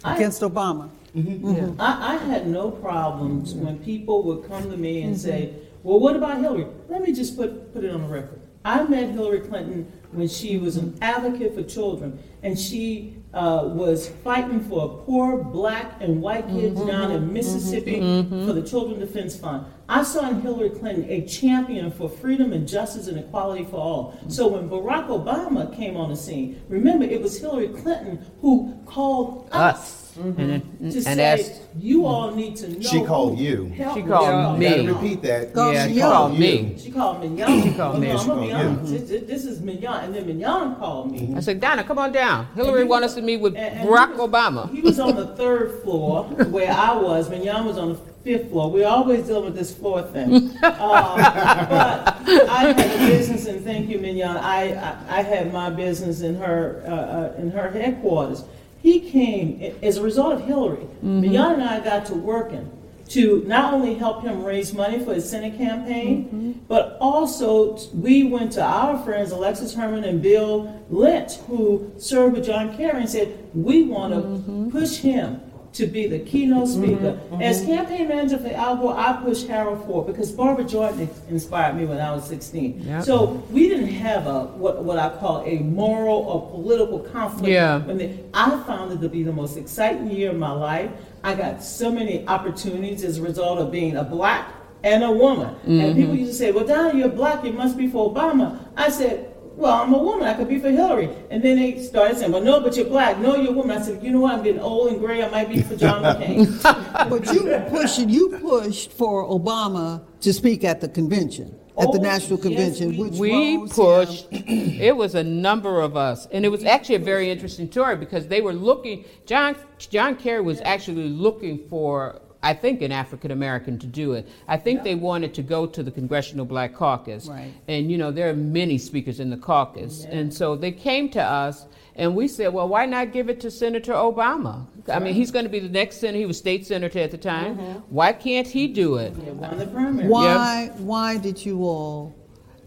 Against 0.04 0.42
Obama. 0.42 0.90
Mm-hmm. 1.16 1.48
Mm-hmm. 1.48 1.82
I, 1.82 2.14
I 2.14 2.18
had 2.18 2.48
no 2.48 2.72
problems 2.72 3.54
when 3.54 3.80
people 3.80 4.24
would 4.24 4.48
come 4.48 4.70
to 4.70 4.78
me 4.78 5.02
and 5.02 5.16
mm-hmm. 5.16 5.22
say, 5.22 5.54
"Well, 5.84 6.00
what 6.00 6.16
about 6.16 6.40
Hillary?" 6.40 6.68
Let 6.88 7.02
me 7.02 7.14
just 7.14 7.36
put 7.36 7.74
put 7.74 7.84
it 7.84 7.92
on 7.92 8.02
the 8.04 8.08
record. 8.08 8.40
I 8.64 8.84
met 8.84 9.10
Hillary 9.10 9.42
Clinton 9.42 9.92
when 10.12 10.28
she 10.28 10.58
was 10.58 10.78
an 10.78 10.98
advocate 11.02 11.56
for 11.56 11.64
children, 11.64 12.20
and 12.44 12.60
she 12.60 13.16
uh, 13.34 13.62
was 13.66 14.10
fighting 14.24 14.60
for 14.60 15.04
poor 15.06 15.44
black 15.44 16.02
and 16.02 16.22
white 16.22 16.48
kids 16.48 16.80
mm-hmm. 16.80 16.88
down 16.88 17.12
in 17.12 17.22
mm-hmm. 17.24 17.34
Mississippi 17.34 18.00
mm-hmm. 18.00 18.48
for 18.48 18.54
the 18.54 18.64
Children 18.64 19.00
Defense 19.00 19.38
Fund. 19.38 19.66
I 19.88 20.04
saw 20.04 20.30
in 20.30 20.42
Hillary 20.42 20.72
Clinton 20.72 21.10
a 21.10 21.26
champion 21.26 21.92
for 21.92 22.10
freedom 22.10 22.54
and 22.54 22.68
justice 22.68 23.08
and 23.08 23.20
equality 23.20 23.66
for 23.66 23.78
all. 23.78 24.20
So 24.28 24.48
when 24.48 24.70
Barack 24.70 25.08
Obama 25.08 25.76
came 25.76 25.98
on 25.98 26.10
the 26.10 26.16
scene, 26.16 26.62
remember 26.70 27.06
it 27.06 27.22
was 27.22 27.40
Hillary 27.40 27.70
Clinton 27.70 28.26
who 28.42 28.80
called 28.86 29.50
us. 29.52 29.76
Us. 29.76 30.09
And, 30.18 30.40
it- 30.52 30.62
To 30.80 30.86
and 30.86 31.04
say, 31.04 31.24
asked, 31.24 31.62
you 31.80 32.06
all 32.06 32.32
need 32.32 32.56
to 32.58 32.68
know. 32.70 32.80
She 32.82 33.04
called 33.04 33.38
who- 33.38 33.44
you. 33.44 33.66
Help 33.76 33.96
She 33.96 34.02
called 34.04 34.60
You 34.62 34.70
gotta 34.70 34.84
me. 34.84 34.88
repeat 34.88 35.22
that. 35.24 35.52
Yeah, 35.56 35.88
She 35.88 35.94
she 35.94 36.00
called 36.02 36.38
me. 36.40 36.76
She 36.78 36.92
called 36.92 37.22
Minyon. 37.24 37.64
She 37.64 37.74
called 37.74 38.00
me. 38.00 38.12
I'm 38.12 38.28
gonna 38.28 38.42
be 38.42 38.52
honest. 38.52 38.92
This, 38.94 39.02
this- 39.10 39.24
this 39.28 39.46
is 39.46 39.60
Minyon, 39.62 40.04
and 40.06 40.16
then 40.16 40.26
Minyon 40.26 40.78
called 40.80 41.12
me. 41.12 41.34
I 41.36 41.40
said, 41.42 41.60
Donna, 41.60 41.84
come 41.84 42.00
on 42.00 42.12
down. 42.12 42.48
Hillary 42.56 42.82
he 42.84 42.88
wanted 42.88 43.06
us 43.08 43.16
to 43.16 43.22
meet 43.22 43.38
with 43.42 43.56
and- 43.56 43.80
and 43.80 43.90
Barack 43.90 44.14
he 44.14 44.20
was- 44.20 44.30
Obama. 44.30 44.72
He 44.74 44.82
was 44.82 45.00
on 45.00 45.16
the 45.16 45.28
third 45.36 45.82
floor 45.84 46.24
where 46.24 46.72
I 46.72 46.96
was. 46.96 47.30
Minyon 47.30 47.66
was 47.66 47.78
on 47.78 47.90
the 47.90 48.00
fifth 48.24 48.50
floor. 48.52 48.70
We're 48.70 48.88
always 48.88 49.28
deal 49.28 49.42
with 49.44 49.56
this 49.56 49.74
floor 49.74 50.02
thing. 50.02 50.52
uh, 50.64 51.66
but 51.70 52.50
I 52.50 52.74
had 52.74 52.80
a 52.80 52.98
business, 53.08 53.46
and 53.48 53.64
thank 53.64 53.90
you, 53.90 53.98
Minyon. 54.00 54.36
I, 54.38 54.74
I, 55.10 55.20
I 55.20 55.22
had 55.24 55.54
my 55.54 55.70
business 55.70 56.22
in 56.22 56.36
her 56.36 56.84
uh, 56.86 56.92
uh, 56.92 57.34
in 57.42 57.52
her 57.52 57.70
headquarters. 57.70 58.44
He 58.82 59.00
came 59.12 59.76
as 59.84 59.98
a 59.98 60.02
result 60.02 60.34
of 60.34 60.46
Hillary. 60.46 60.78
Mm-hmm. 60.78 61.22
Minyon 61.22 61.54
and 61.56 61.64
I 61.64 61.80
got 61.82 62.06
to 62.08 62.16
working 62.16 62.72
to 63.10 63.44
not 63.48 63.74
only 63.74 63.96
help 63.96 64.22
him 64.22 64.44
raise 64.44 64.72
money 64.74 65.04
for 65.04 65.16
his 65.16 65.28
Senate 65.28 65.58
campaign, 65.58 66.26
mm-hmm. 66.26 66.52
but 66.68 66.96
also 67.02 67.76
we 67.94 68.24
went 68.26 68.52
to 68.52 68.64
our 68.64 69.04
friends 69.04 69.32
Alexis 69.32 69.74
Herman 69.74 70.04
and 70.04 70.22
Bill 70.22 70.84
Lynch, 70.90 71.38
who 71.48 71.92
served 71.98 72.36
with 72.36 72.46
John 72.46 72.78
Kerry, 72.78 73.02
and 73.02 73.10
said, 73.10 73.50
we 73.56 73.84
want 73.84 74.14
to 74.14 74.20
mm-hmm. 74.20 74.70
push 74.70 74.98
him 74.98 75.42
to 75.72 75.86
be 75.86 76.08
the 76.08 76.20
keynote 76.20 76.68
mm-hmm. 76.68 76.84
speaker. 76.84 77.12
Mm-hmm. 77.12 77.42
As 77.42 77.64
campaign 77.64 78.08
manager 78.08 78.38
for 78.38 78.50
Al 78.50 78.78
Gore, 78.78 78.98
I 78.98 79.14
pushed 79.22 79.48
Harold 79.48 79.86
Ford 79.86 80.08
because 80.08 80.32
Barbara 80.32 80.66
Jordan 80.66 81.10
inspired 81.30 81.76
me 81.76 81.86
when 81.86 82.00
I 82.00 82.12
was 82.12 82.26
16. 82.26 82.82
Yep. 82.82 83.04
So 83.04 83.44
we 83.52 83.70
didn't 83.70 83.90
have 83.90 84.28
a 84.28 84.46
what, 84.46 84.84
what 84.84 84.98
I 84.98 85.10
call 85.18 85.44
a 85.46 85.60
moral 85.60 86.18
or 86.18 86.50
political 86.50 87.00
conflict. 87.00 87.50
Yeah. 87.50 87.80
The, 87.80 88.18
I 88.34 88.50
found 88.64 88.92
it 88.94 89.02
to 89.02 89.10
be 89.10 89.24
the 89.24 89.34
most 89.34 89.58
exciting 89.58 90.10
year 90.10 90.32
of 90.32 90.38
my 90.38 90.52
life. 90.52 90.92
I 91.24 91.36
got 91.36 91.64
so 91.64 91.92
many 91.92 92.28
opportunities 92.28 93.04
as 93.04 93.18
a 93.18 93.22
result 93.22 93.60
of 93.60 93.72
being 93.72 93.98
a 93.98 94.04
black 94.04 94.54
and 94.84 95.04
a 95.04 95.12
woman. 95.12 95.56
And 95.66 95.82
mm-hmm. 95.82 96.00
people 96.00 96.16
used 96.16 96.32
to 96.32 96.38
say, 96.38 96.52
"Well, 96.52 96.66
Donna, 96.66 96.98
you're 96.98 97.10
black. 97.10 97.44
You 97.44 97.52
must 97.54 97.78
be 97.78 97.88
for 97.88 98.14
Obama." 98.14 98.60
I 98.76 98.90
said. 98.90 99.36
Well, 99.60 99.74
I'm 99.84 99.94
a 99.94 99.98
woman. 100.02 100.26
I 100.26 100.36
could 100.36 100.48
be 100.48 100.58
for 100.58 100.70
Hillary. 100.72 101.10
And 101.30 101.44
then 101.44 101.58
they 101.58 101.82
started 101.84 102.18
saying, 102.18 102.32
well, 102.32 102.42
no, 102.42 102.62
but 102.62 102.78
you're 102.78 102.86
black. 102.86 103.20
No, 103.20 103.36
you're 103.36 103.52
a 103.52 103.54
woman. 103.54 103.78
I 103.78 103.82
said, 103.82 104.02
you 104.02 104.10
know 104.12 104.22
what? 104.22 104.34
I'm 104.36 104.42
getting 104.44 104.62
old 104.62 104.92
and 104.92 105.00
gray. 105.02 105.22
I 105.22 105.30
might 105.30 105.50
be 105.50 105.62
for 105.62 105.76
John 105.76 106.02
McCain. 106.04 107.10
But 107.10 107.26
you 107.34 107.44
were 107.44 107.68
pushing, 107.70 108.08
you 108.10 108.40
pushed 108.42 108.94
for 108.94 109.28
Obama 109.28 110.02
to 110.22 110.32
speak 110.32 110.64
at 110.64 110.80
the 110.80 110.88
convention, 110.88 111.60
at 111.78 111.92
the 111.92 111.98
Oh, 112.00 112.02
National 112.02 112.40
yes, 112.40 112.48
Convention, 112.48 112.90
we- 112.92 113.10
which 113.10 113.20
We 113.20 113.68
pushed, 113.68 114.28
it 114.32 114.96
was 114.96 115.14
a 115.16 115.24
number 115.26 115.82
of 115.82 115.98
us. 115.98 116.26
And 116.32 116.46
it 116.46 116.50
was 116.50 116.64
actually 116.64 116.96
a 116.96 117.00
very 117.00 117.30
interesting 117.30 117.70
story 117.70 117.98
because 117.98 118.28
they 118.28 118.40
were 118.40 118.54
looking, 118.54 119.04
John, 119.26 119.58
John 119.78 120.16
Kerry 120.16 120.40
was 120.42 120.62
actually 120.64 121.10
looking 121.10 121.68
for, 121.68 122.22
I 122.42 122.54
think, 122.54 122.82
an 122.82 122.92
African 122.92 123.32
American 123.32 123.78
to 123.80 123.88
do 123.88 124.14
it. 124.14 124.28
I 124.48 124.56
think 124.56 124.84
they 124.84 124.96
wanted 124.96 125.34
to 125.34 125.44
go 125.44 125.66
to 125.66 125.84
the 125.84 125.92
Congressional 125.92 126.46
Black 126.46 126.74
Caucus. 126.74 127.28
Right. 127.28 127.54
And, 127.68 127.92
you 127.92 127.98
know, 127.98 128.12
there 128.12 128.30
are 128.30 128.34
many 128.34 128.78
speakers 128.78 129.20
in 129.20 129.30
the 129.30 129.38
caucus. 129.38 130.06
And 130.06 130.34
so 130.34 130.56
they 130.56 130.72
came 130.72 131.10
to 131.10 131.22
us 131.22 131.66
and 131.96 132.16
we 132.16 132.30
said, 132.30 132.54
well, 132.54 132.70
why 132.70 132.86
not 132.86 133.12
give 133.12 133.30
it 133.30 133.42
to 133.42 133.52
Senator 133.52 133.92
Obama? 133.92 134.66
I 134.88 135.00
mean, 135.00 135.14
he's 135.14 135.32
going 135.32 135.44
to 135.44 135.50
be 135.50 135.60
the 135.60 135.68
next 135.68 135.98
senator. 135.98 136.18
He 136.18 136.26
was 136.26 136.38
state 136.38 136.66
senator 136.66 137.00
at 137.00 137.12
the 137.12 137.18
time. 137.18 137.58
Why 137.90 138.14
can't 138.14 138.48
he 138.48 138.70
do 138.70 138.96
it? 138.96 139.14
They 139.16 139.32
won. 139.32 140.08
Why, 140.08 140.72
why 140.78 141.18
did 141.18 141.46
you 141.46 141.66
all, 141.66 142.16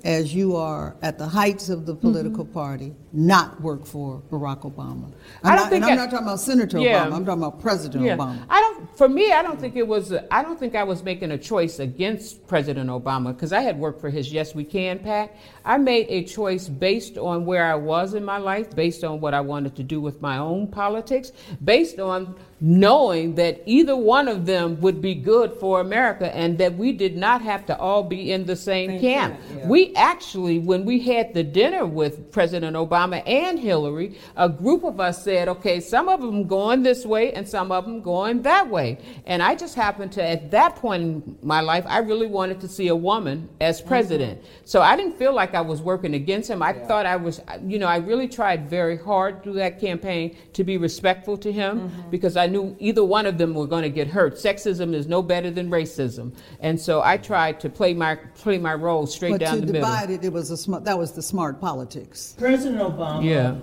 as 0.04 0.34
you 0.34 0.56
are 0.56 0.96
at 1.02 1.18
the 1.18 1.26
heights 1.26 1.68
of 1.68 1.86
the 1.86 1.94
political 1.94 2.44
mm-hmm. 2.44 2.54
party, 2.54 2.94
not 3.12 3.60
work 3.60 3.86
for 3.86 4.22
Barack 4.30 4.62
Obama? 4.62 5.12
I'm 5.42 5.52
I 5.52 5.56
don't 5.56 5.56
not, 5.56 5.70
think 5.70 5.84
and 5.84 5.92
I'm 5.92 5.96
not 5.96 6.10
talking 6.10 6.26
about 6.26 6.40
Senator 6.40 6.78
Yeah. 6.78 7.04
Obama. 7.04 7.12
I'm 7.14 7.24
talking 7.24 7.42
about 7.42 7.60
President 7.60 8.04
Yeah. 8.04 8.16
Obama. 8.16 8.44
I 8.48 8.60
don't. 8.60 8.96
For 8.96 9.08
me, 9.08 9.32
I 9.32 9.42
don't 9.42 9.60
think 9.60 9.76
it 9.76 9.86
was. 9.86 10.12
A, 10.12 10.32
I 10.32 10.42
don't 10.42 10.58
think 10.58 10.74
I 10.74 10.84
was 10.84 11.02
making 11.02 11.30
a 11.30 11.38
choice 11.38 11.78
against 11.78 12.46
President 12.46 12.90
Obama 12.90 13.34
because 13.34 13.52
I 13.52 13.60
had 13.60 13.78
worked 13.78 14.00
for 14.00 14.10
his 14.10 14.32
Yes 14.32 14.54
We 14.54 14.64
Can 14.64 14.98
PAC. 14.98 15.36
I 15.64 15.78
made 15.78 16.06
a 16.08 16.24
choice 16.24 16.68
based 16.68 17.16
on 17.18 17.46
where 17.46 17.64
I 17.64 17.76
was 17.76 18.14
in 18.14 18.24
my 18.24 18.38
life, 18.38 18.74
based 18.74 19.04
on 19.04 19.20
what 19.20 19.34
I 19.34 19.40
wanted 19.40 19.76
to 19.76 19.82
do 19.82 20.00
with 20.00 20.20
my 20.20 20.38
own 20.38 20.66
politics, 20.66 21.32
based 21.64 22.00
on 22.00 22.34
knowing 22.64 23.35
that 23.35 23.61
either 23.66 23.96
one 23.96 24.29
of 24.29 24.46
them 24.46 24.81
would 24.81 25.03
be 25.03 25.16
good 25.16 25.53
for 25.55 25.81
America, 25.81 26.33
and 26.35 26.57
that 26.59 26.72
we 26.77 26.92
did 26.92 27.16
not 27.16 27.42
have 27.42 27.66
to 27.66 27.77
all 27.77 28.05
be 28.05 28.31
in 28.31 28.46
the 28.46 28.55
same, 28.55 29.01
camp. 29.01 29.37
We 29.64 29.92
actually, 29.96 30.61
when 30.61 30.85
we 30.85 31.01
had 31.01 31.35
the 31.35 31.42
dinner 31.42 31.85
with 31.85 32.31
President 32.31 32.77
Obama 32.77 33.20
and 33.27 33.59
Hillary, 33.59 34.16
a 34.37 34.48
group 34.48 34.85
of 34.85 35.01
us 35.01 35.25
said, 35.25 35.48
okay, 35.48 35.81
some 35.81 36.09
of 36.09 36.20
them 36.20 36.46
going 36.46 36.85
this 36.85 37.05
way 37.05 37.33
and 37.33 37.48
some 37.48 37.72
of 37.72 37.85
them 37.85 38.01
going 38.01 38.42
that 38.42 38.68
way. 38.68 38.98
And 39.27 39.42
I 39.42 39.57
just 39.57 39.75
happened 39.75 40.12
to, 40.12 40.22
at 40.22 40.53
that 40.53 40.77
point 40.77 41.03
in 41.03 41.38
my 41.42 41.61
life, 41.61 41.85
I 41.88 41.98
really 41.98 42.29
wanted 42.29 42.61
to 42.61 42.68
see 42.68 42.87
a 42.88 42.96
woman 42.96 43.48
as 43.61 43.81
mm-hmm. 43.81 43.88
president. 43.88 44.44
So 44.64 44.83
I 44.83 44.96
didn't 44.96 45.18
feel 45.18 45.35
like 45.35 45.55
I 45.55 45.62
was 45.62 45.83
working 45.83 46.14
against 46.14 46.48
him. 46.48 46.62
I 46.62 46.75
thought 46.75 47.07
I 47.07 47.16
was, 47.16 47.40
you 47.66 47.81
know, 47.81 47.88
I 47.88 47.96
really 47.96 48.29
tried 48.29 48.70
very 48.70 48.96
hard 48.96 49.42
through 49.42 49.55
that 49.55 49.81
campaign 49.81 50.37
to 50.53 50.62
be 50.62 50.77
respectful 50.77 51.37
to 51.38 51.51
him 51.51 51.88
mm-hmm. 51.88 52.11
because 52.11 52.37
I 52.37 52.51
knew 52.52 52.76
either 52.78 53.04
one 53.04 53.26
of 53.26 53.36
them 53.38 53.54
were 53.54 53.66
going 53.66 53.82
to 53.82 53.88
get 53.90 54.06
hurt. 54.08 54.34
Sexism 54.34 54.94
is 54.94 55.06
no 55.08 55.22
better 55.22 55.50
than 55.50 55.70
racism. 55.70 56.32
And 56.60 56.78
so 56.80 57.02
I 57.02 57.16
tried 57.16 57.58
to 57.60 57.68
play 57.68 57.94
my, 57.94 58.14
play 58.36 58.58
my 58.58 58.74
role 58.74 59.06
straight 59.06 59.32
But 59.32 59.40
down 59.40 59.60
the 59.60 59.66
middle. 59.66 59.80
But 59.82 60.00
to 60.02 60.06
divide 60.06 60.10
it, 60.10 60.24
it 60.26 60.32
was 60.32 60.50
a 60.50 60.56
smart, 60.56 60.84
that 60.84 60.96
was 60.98 61.12
the 61.12 61.22
smart 61.22 61.60
politics. 61.60 62.34
President 62.38 62.80
Obama 62.80 63.24
Yeah. 63.24 63.56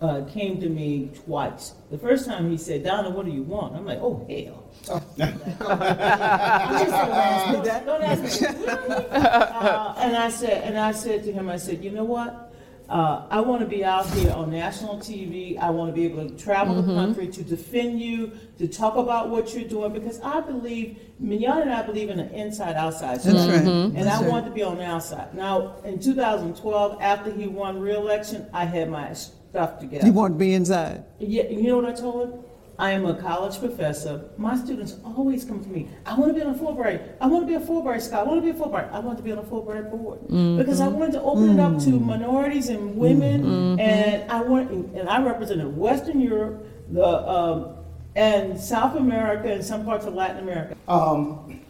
uh, 0.00 0.24
came 0.26 0.60
to 0.60 0.68
me 0.68 1.10
twice. 1.24 1.74
The 1.90 1.98
first 1.98 2.24
time 2.26 2.50
he 2.50 2.56
said, 2.56 2.84
Donna, 2.84 3.10
what 3.10 3.26
do 3.26 3.32
you 3.32 3.42
want? 3.42 3.74
I'm 3.76 3.84
like, 3.84 3.98
oh, 4.00 4.24
hell. 4.30 4.64
Please 5.16 5.36
don't 5.40 7.10
ask 7.12 7.58
me 7.58 7.60
that. 7.68 7.80
Don't 7.86 8.02
ask 8.02 8.40
me. 8.40 8.46
uh, 8.46 9.94
and 9.98 10.16
I 10.16 10.30
said, 10.30 10.62
and 10.64 10.78
I 10.78 10.92
said 10.92 11.22
to 11.24 11.32
him, 11.32 11.50
I 11.50 11.56
said, 11.58 11.84
you 11.84 11.90
know 11.90 12.04
what? 12.04 12.52
Uh, 12.90 13.24
I 13.30 13.40
want 13.40 13.60
to 13.60 13.66
be 13.68 13.84
out 13.84 14.04
here 14.10 14.32
on 14.32 14.50
national 14.50 14.96
TV. 14.98 15.56
I 15.56 15.70
want 15.70 15.90
to 15.90 15.94
be 15.94 16.04
able 16.06 16.28
to 16.28 16.36
travel 16.36 16.82
the 16.82 16.92
country 16.92 17.28
to 17.28 17.44
defend 17.44 18.00
you, 18.00 18.32
to 18.58 18.66
talk 18.66 18.96
about 18.96 19.28
what 19.30 19.54
you're 19.54 19.68
doing, 19.68 19.92
because 19.92 20.20
I 20.22 20.40
believe, 20.40 20.98
Minyon 21.22 21.62
and 21.62 21.72
I 21.72 21.82
believe 21.82 22.10
in 22.10 22.18
an 22.18 22.30
inside-outside 22.30 23.20
That's 23.20 23.42
strategy. 23.42 23.52
right. 23.52 23.64
And 23.66 23.96
That's 23.96 24.18
I 24.18 24.22
right. 24.22 24.30
want 24.30 24.46
to 24.46 24.50
be 24.50 24.64
on 24.64 24.78
the 24.78 24.84
outside. 24.84 25.32
Now, 25.34 25.76
in 25.84 26.00
2012, 26.00 26.98
after 27.00 27.30
he 27.30 27.46
won 27.46 27.78
re-election, 27.78 28.48
I 28.52 28.64
had 28.64 28.90
my 28.90 29.12
stuff 29.12 29.78
together. 29.78 30.04
You 30.04 30.12
want 30.12 30.34
to 30.34 30.38
be 30.38 30.52
inside. 30.54 31.04
Yeah, 31.20 31.44
you 31.44 31.62
know 31.62 31.76
what 31.76 31.84
I 31.84 31.92
told 31.92 32.28
him? 32.28 32.40
I 32.80 32.92
am 32.92 33.04
a 33.04 33.14
college 33.14 33.58
professor. 33.58 34.24
My 34.38 34.56
students 34.56 34.96
always 35.04 35.44
come 35.44 35.62
to 35.62 35.68
me. 35.68 35.86
I 36.06 36.18
want 36.18 36.32
to 36.32 36.34
be 36.34 36.42
on 36.42 36.54
a 36.54 36.58
Fulbright. 36.58 37.16
I 37.20 37.26
want 37.26 37.46
to 37.46 37.46
be 37.46 37.54
a 37.54 37.60
Fulbright 37.60 38.00
scholar. 38.00 38.24
I 38.24 38.28
want 38.32 38.42
to 38.42 38.52
be 38.52 38.58
a 38.58 38.60
Fulbright. 38.60 38.90
I 38.90 38.98
want 39.00 39.18
to 39.18 39.22
be 39.22 39.32
on 39.32 39.38
a 39.38 39.42
Fulbright 39.42 39.90
board 39.90 40.26
because 40.56 40.80
I 40.80 40.88
wanted 40.88 41.12
to 41.12 41.20
open 41.20 41.50
it 41.50 41.60
up 41.60 41.78
to 41.80 41.90
minorities 41.90 42.70
and 42.70 42.96
women, 42.96 43.78
and 43.78 44.30
I 44.32 44.40
want 44.40 44.70
and 44.70 45.10
I 45.10 45.22
represented 45.22 45.76
Western 45.76 46.20
Europe, 46.22 46.66
the 46.90 47.06
um, 47.06 47.76
and 48.16 48.58
South 48.58 48.96
America, 48.96 49.52
and 49.52 49.62
some 49.62 49.84
parts 49.84 50.06
of 50.06 50.14
Latin 50.14 50.38
America. 50.38 50.74
Um, 50.88 51.60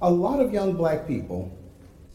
a 0.00 0.10
lot 0.10 0.40
of 0.40 0.52
young 0.52 0.72
black 0.72 1.06
people, 1.06 1.56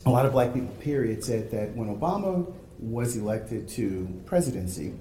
a 0.05 0.09
lot 0.09 0.25
of 0.25 0.33
black 0.33 0.53
people, 0.53 0.75
period, 0.81 1.23
said 1.23 1.49
that 1.51 1.73
when 1.77 1.95
Obama 1.97 2.53
was 2.77 3.15
elected 3.15 3.69
to 3.69 4.21
presidency, 4.25 4.93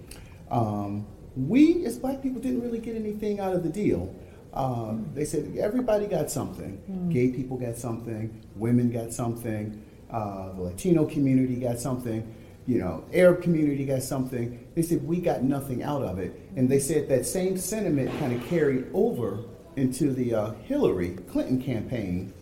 um, 0.48 1.04
we 1.36 1.84
as 1.84 1.98
black 1.98 2.22
people 2.22 2.40
didn't 2.40 2.62
really 2.62 2.78
get 2.78 2.96
anything 2.96 3.40
out 3.40 3.54
of 3.54 3.62
the 3.62 3.68
deal. 3.68 4.14
Um, 4.54 5.10
they 5.14 5.24
said 5.24 5.54
everybody 5.58 6.06
got 6.06 6.30
something. 6.30 6.80
Gay 7.12 7.28
people 7.28 7.58
got 7.58 7.76
something. 7.76 8.42
Women 8.54 8.90
got 8.90 9.12
something. 9.12 9.82
Uh, 10.10 10.52
the 10.54 10.62
Latino 10.62 11.04
community 11.04 11.56
got 11.56 11.78
something. 11.78 12.34
You 12.66 12.78
know, 12.78 13.04
Arab 13.12 13.42
community 13.42 13.84
got 13.84 14.02
something. 14.02 14.66
They 14.74 14.82
said 14.82 15.06
we 15.06 15.20
got 15.20 15.42
nothing 15.42 15.82
out 15.82 16.02
of 16.02 16.18
it, 16.18 16.40
and 16.56 16.68
they 16.68 16.80
said 16.80 17.08
that 17.10 17.26
same 17.26 17.56
sentiment 17.58 18.18
kind 18.18 18.32
of 18.32 18.44
carried 18.48 18.86
over 18.92 19.40
into 19.76 20.12
the 20.12 20.34
uh, 20.34 20.52
Hillary 20.64 21.10
Clinton 21.30 21.60
campaign. 21.62 22.32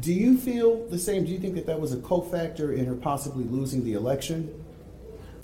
Do 0.00 0.14
you 0.14 0.38
feel 0.38 0.86
the 0.88 0.98
same? 0.98 1.24
Do 1.24 1.32
you 1.32 1.38
think 1.38 1.56
that 1.56 1.66
that 1.66 1.80
was 1.80 1.92
a 1.92 1.98
co-factor 1.98 2.72
in 2.72 2.86
her 2.86 2.94
possibly 2.94 3.44
losing 3.44 3.84
the 3.84 3.94
election? 3.94 4.64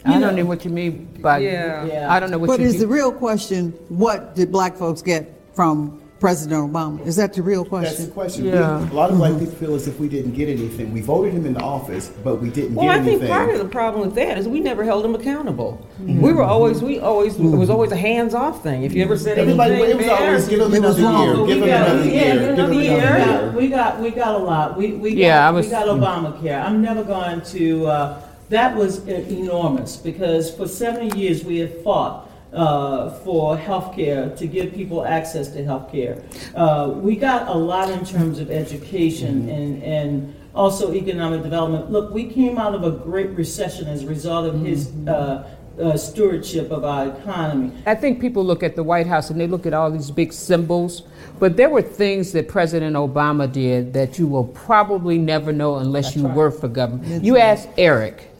I 0.06 0.20
don't 0.20 0.36
know 0.36 0.44
what 0.44 0.64
you 0.64 0.70
mean 0.70 1.08
by. 1.20 1.38
Yeah. 1.38 1.84
Yeah. 1.86 2.12
I 2.12 2.20
don't 2.20 2.30
know 2.30 2.38
what 2.38 2.48
But 2.48 2.60
you 2.60 2.66
is 2.66 2.72
mean. 2.74 2.80
the 2.82 2.88
real 2.88 3.12
question, 3.12 3.70
what 3.88 4.34
did 4.34 4.52
black 4.52 4.76
folks 4.76 5.00
get 5.02 5.32
from 5.54 6.00
President 6.20 6.72
Obama? 6.72 7.04
Is 7.06 7.16
that 7.16 7.32
the 7.34 7.42
real 7.42 7.64
question? 7.64 7.92
That's 7.94 8.06
the 8.06 8.12
question. 8.12 8.44
Yeah. 8.46 8.82
We, 8.84 8.90
a 8.90 8.92
lot 8.94 9.10
of 9.10 9.16
black 9.18 9.32
mm-hmm. 9.32 9.40
people 9.40 9.54
feel 9.56 9.74
as 9.74 9.86
if 9.88 9.98
we 9.98 10.08
didn't 10.08 10.32
get 10.32 10.48
anything. 10.48 10.92
We 10.92 11.00
voted 11.00 11.34
him 11.34 11.44
into 11.46 11.60
office, 11.60 12.10
but 12.22 12.36
we 12.40 12.50
didn't 12.50 12.74
Well, 12.74 12.86
get 12.86 12.94
I 12.96 12.98
anything. 12.98 13.18
think 13.20 13.30
part 13.30 13.50
of 13.50 13.58
the 13.58 13.68
problem 13.68 14.06
with 14.06 14.14
that 14.16 14.38
is 14.38 14.46
we 14.48 14.60
never 14.60 14.84
held 14.84 15.04
them 15.04 15.14
accountable. 15.14 15.86
Mm-hmm. 16.02 16.20
We 16.20 16.32
were 16.32 16.42
always, 16.44 16.82
we 16.82 16.98
always, 16.98 17.36
it 17.36 17.40
was 17.42 17.52
mm-hmm. 17.52 17.70
always 17.72 17.92
a 17.92 17.96
hands-off 17.96 18.62
thing. 18.62 18.84
If 18.84 18.92
you 18.94 19.02
ever 19.04 19.18
said 19.18 19.38
Everybody- 19.38 19.74
anything 19.74 19.90
it 19.90 19.96
was 19.96 20.06
bad- 20.06 20.22
always, 20.28 20.48
"Give 20.48 20.60
'em 20.60 20.74
It 20.74 20.82
was 20.82 20.98
another 20.98 21.02
wrong. 21.14 21.22
year, 21.24 21.36
But 21.36 21.46
give 21.46 21.56
we 21.56 21.62
'em 21.62 21.68
got- 21.68 21.88
another 21.90 22.04
yeah, 22.08 22.12
year, 22.12 22.24
give 22.24 22.34
give 22.34 22.42
'em 22.42 22.54
another 22.54 22.72
another 22.72 22.82
year. 22.82 23.18
year." 23.42 23.52
We 23.56 23.68
got, 23.68 24.00
we 24.00 24.10
got 24.10 24.34
a 24.34 24.38
lot. 24.38 24.76
We, 24.78 24.92
we 24.92 25.10
Yeah, 25.14 25.38
got, 25.40 25.48
I 25.48 25.50
was- 25.50 25.66
we 25.66 25.70
got 25.72 25.86
Obamacare. 25.88 26.64
I'm 26.64 26.80
never 26.80 27.04
going 27.04 27.40
to, 27.42 27.86
uh, 27.86 28.20
that 28.54 28.76
was 28.76 29.06
enormous 29.08 29.96
because 29.96 30.54
for 30.54 30.68
70 30.68 31.18
years 31.18 31.44
we 31.44 31.58
have 31.58 31.82
fought 31.82 32.30
uh, 32.52 33.10
for 33.20 33.56
health 33.56 33.94
care 33.96 34.30
to 34.36 34.46
give 34.46 34.72
people 34.72 35.04
access 35.04 35.48
to 35.48 35.64
health 35.64 35.90
care. 35.90 36.22
Uh, 36.54 36.92
we 36.94 37.16
got 37.16 37.48
a 37.48 37.54
lot 37.54 37.90
in 37.90 38.04
terms 38.04 38.38
of 38.38 38.50
education 38.50 39.48
and, 39.48 39.82
and 39.82 40.36
also 40.54 40.92
economic 40.94 41.42
development. 41.42 41.90
Look, 41.90 42.14
we 42.14 42.26
came 42.26 42.58
out 42.58 42.74
of 42.74 42.84
a 42.84 42.92
great 42.92 43.30
recession 43.30 43.88
as 43.88 44.04
a 44.04 44.06
result 44.06 44.46
of 44.46 44.60
his 44.60 44.92
uh, 45.08 45.50
uh, 45.80 45.96
stewardship 45.96 46.70
of 46.70 46.84
our 46.84 47.08
economy. 47.08 47.72
I 47.86 47.96
think 47.96 48.20
people 48.20 48.44
look 48.44 48.62
at 48.62 48.76
the 48.76 48.84
White 48.84 49.08
House 49.08 49.30
and 49.30 49.40
they 49.40 49.48
look 49.48 49.66
at 49.66 49.74
all 49.74 49.90
these 49.90 50.12
big 50.12 50.32
symbols, 50.32 51.02
but 51.40 51.56
there 51.56 51.70
were 51.70 51.82
things 51.82 52.30
that 52.32 52.48
President 52.48 52.94
Obama 52.94 53.50
did 53.50 53.92
that 53.94 54.16
you 54.16 54.28
will 54.28 54.44
probably 54.44 55.18
never 55.18 55.52
know 55.52 55.76
unless 55.76 56.14
you 56.14 56.28
work 56.28 56.60
for 56.60 56.68
government. 56.68 57.24
You 57.24 57.36
ask 57.36 57.68
Eric, 57.76 58.30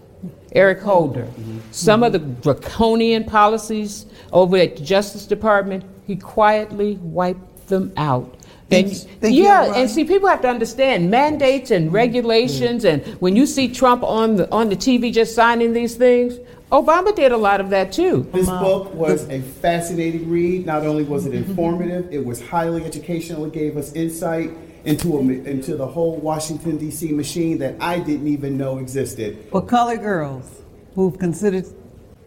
Eric 0.53 0.81
Holder, 0.81 1.27
some 1.71 2.03
of 2.03 2.13
the 2.13 2.19
draconian 2.19 3.25
policies 3.25 4.07
over 4.33 4.57
at 4.57 4.77
the 4.77 4.83
Justice 4.83 5.27
Department, 5.27 5.85
he 6.07 6.17
quietly 6.17 6.99
wiped 7.03 7.69
them 7.69 7.93
out. 7.97 8.37
And, 8.71 8.89
Think- 8.89 9.21
think 9.21 9.37
yeah, 9.37 9.69
right? 9.69 9.77
and 9.77 9.91
see, 9.91 10.05
people 10.05 10.29
have 10.29 10.41
to 10.43 10.49
understand 10.49 11.11
mandates 11.11 11.71
and 11.71 11.93
regulations, 11.93 12.85
and 12.85 13.05
when 13.21 13.37
you 13.37 13.47
see 13.47 13.69
Trump 13.69 14.03
on 14.03 14.37
the 14.37 14.51
on 14.51 14.69
the 14.69 14.77
TV 14.77 15.13
just 15.13 15.35
signing 15.35 15.75
these 15.75 15.95
things, 15.97 16.39
Obama 16.73 17.15
did 17.15 17.31
a 17.31 17.37
lot 17.37 17.61
of 17.61 17.71
that 17.71 17.93
too. 17.93 18.29
This 18.33 18.49
book 18.49 18.93
was 18.95 19.29
a 19.29 19.41
fascinating 19.41 20.29
read. 20.29 20.67
Not 20.67 20.85
only 20.85 21.05
was 21.05 21.27
it 21.27 21.33
mm-hmm. 21.33 21.51
informative, 21.51 22.13
it 22.13 22.25
was 22.25 22.41
highly 22.41 22.85
educational. 22.85 23.45
It 23.45 23.53
gave 23.53 23.77
us 23.77 23.93
insight 23.93 24.51
into 24.85 25.17
a, 25.17 25.21
into 25.21 25.77
the 25.77 25.87
whole 25.87 26.17
Washington 26.17 26.77
D.C. 26.77 27.13
machine 27.13 27.59
that 27.59 27.77
I 27.81 27.99
didn't 27.99 28.29
even 28.29 28.57
know 28.57 28.79
existed. 28.79 29.47
For 29.51 29.65
colored 29.65 30.01
girls 30.01 30.63
who've 30.95 31.19
considered 31.19 31.67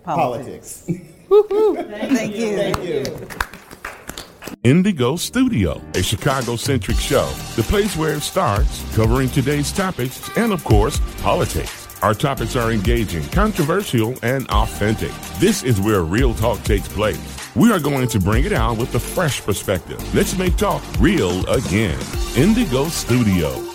politics. 0.03 0.85
Politics. 0.85 1.17
Thank 1.29 2.35
you. 2.35 2.55
Thank 2.55 2.83
you. 2.83 3.27
Indigo 4.63 5.15
Studio, 5.15 5.81
a 5.93 6.01
Chicago 6.01 6.55
centric 6.55 6.97
show, 6.97 7.29
the 7.55 7.63
place 7.63 7.95
where 7.95 8.15
it 8.15 8.21
starts, 8.21 8.83
covering 8.95 9.29
today's 9.29 9.71
topics 9.71 10.29
and, 10.37 10.51
of 10.51 10.63
course, 10.63 10.99
politics. 11.21 11.87
Our 12.01 12.13
topics 12.13 12.55
are 12.55 12.71
engaging, 12.71 13.23
controversial, 13.29 14.15
and 14.23 14.47
authentic. 14.49 15.11
This 15.39 15.63
is 15.63 15.81
where 15.81 16.03
real 16.03 16.33
talk 16.33 16.63
takes 16.63 16.87
place. 16.87 17.36
We 17.57 17.71
are 17.71 17.79
going 17.79 18.07
to 18.09 18.19
bring 18.19 18.43
it 18.43 18.53
out 18.53 18.77
with 18.77 18.93
a 18.93 18.99
fresh 18.99 19.41
perspective. 19.41 19.97
Let's 20.13 20.37
make 20.37 20.57
talk 20.57 20.83
real 20.99 21.43
again. 21.49 21.97
Indigo 22.35 22.87
Studio. 22.87 23.66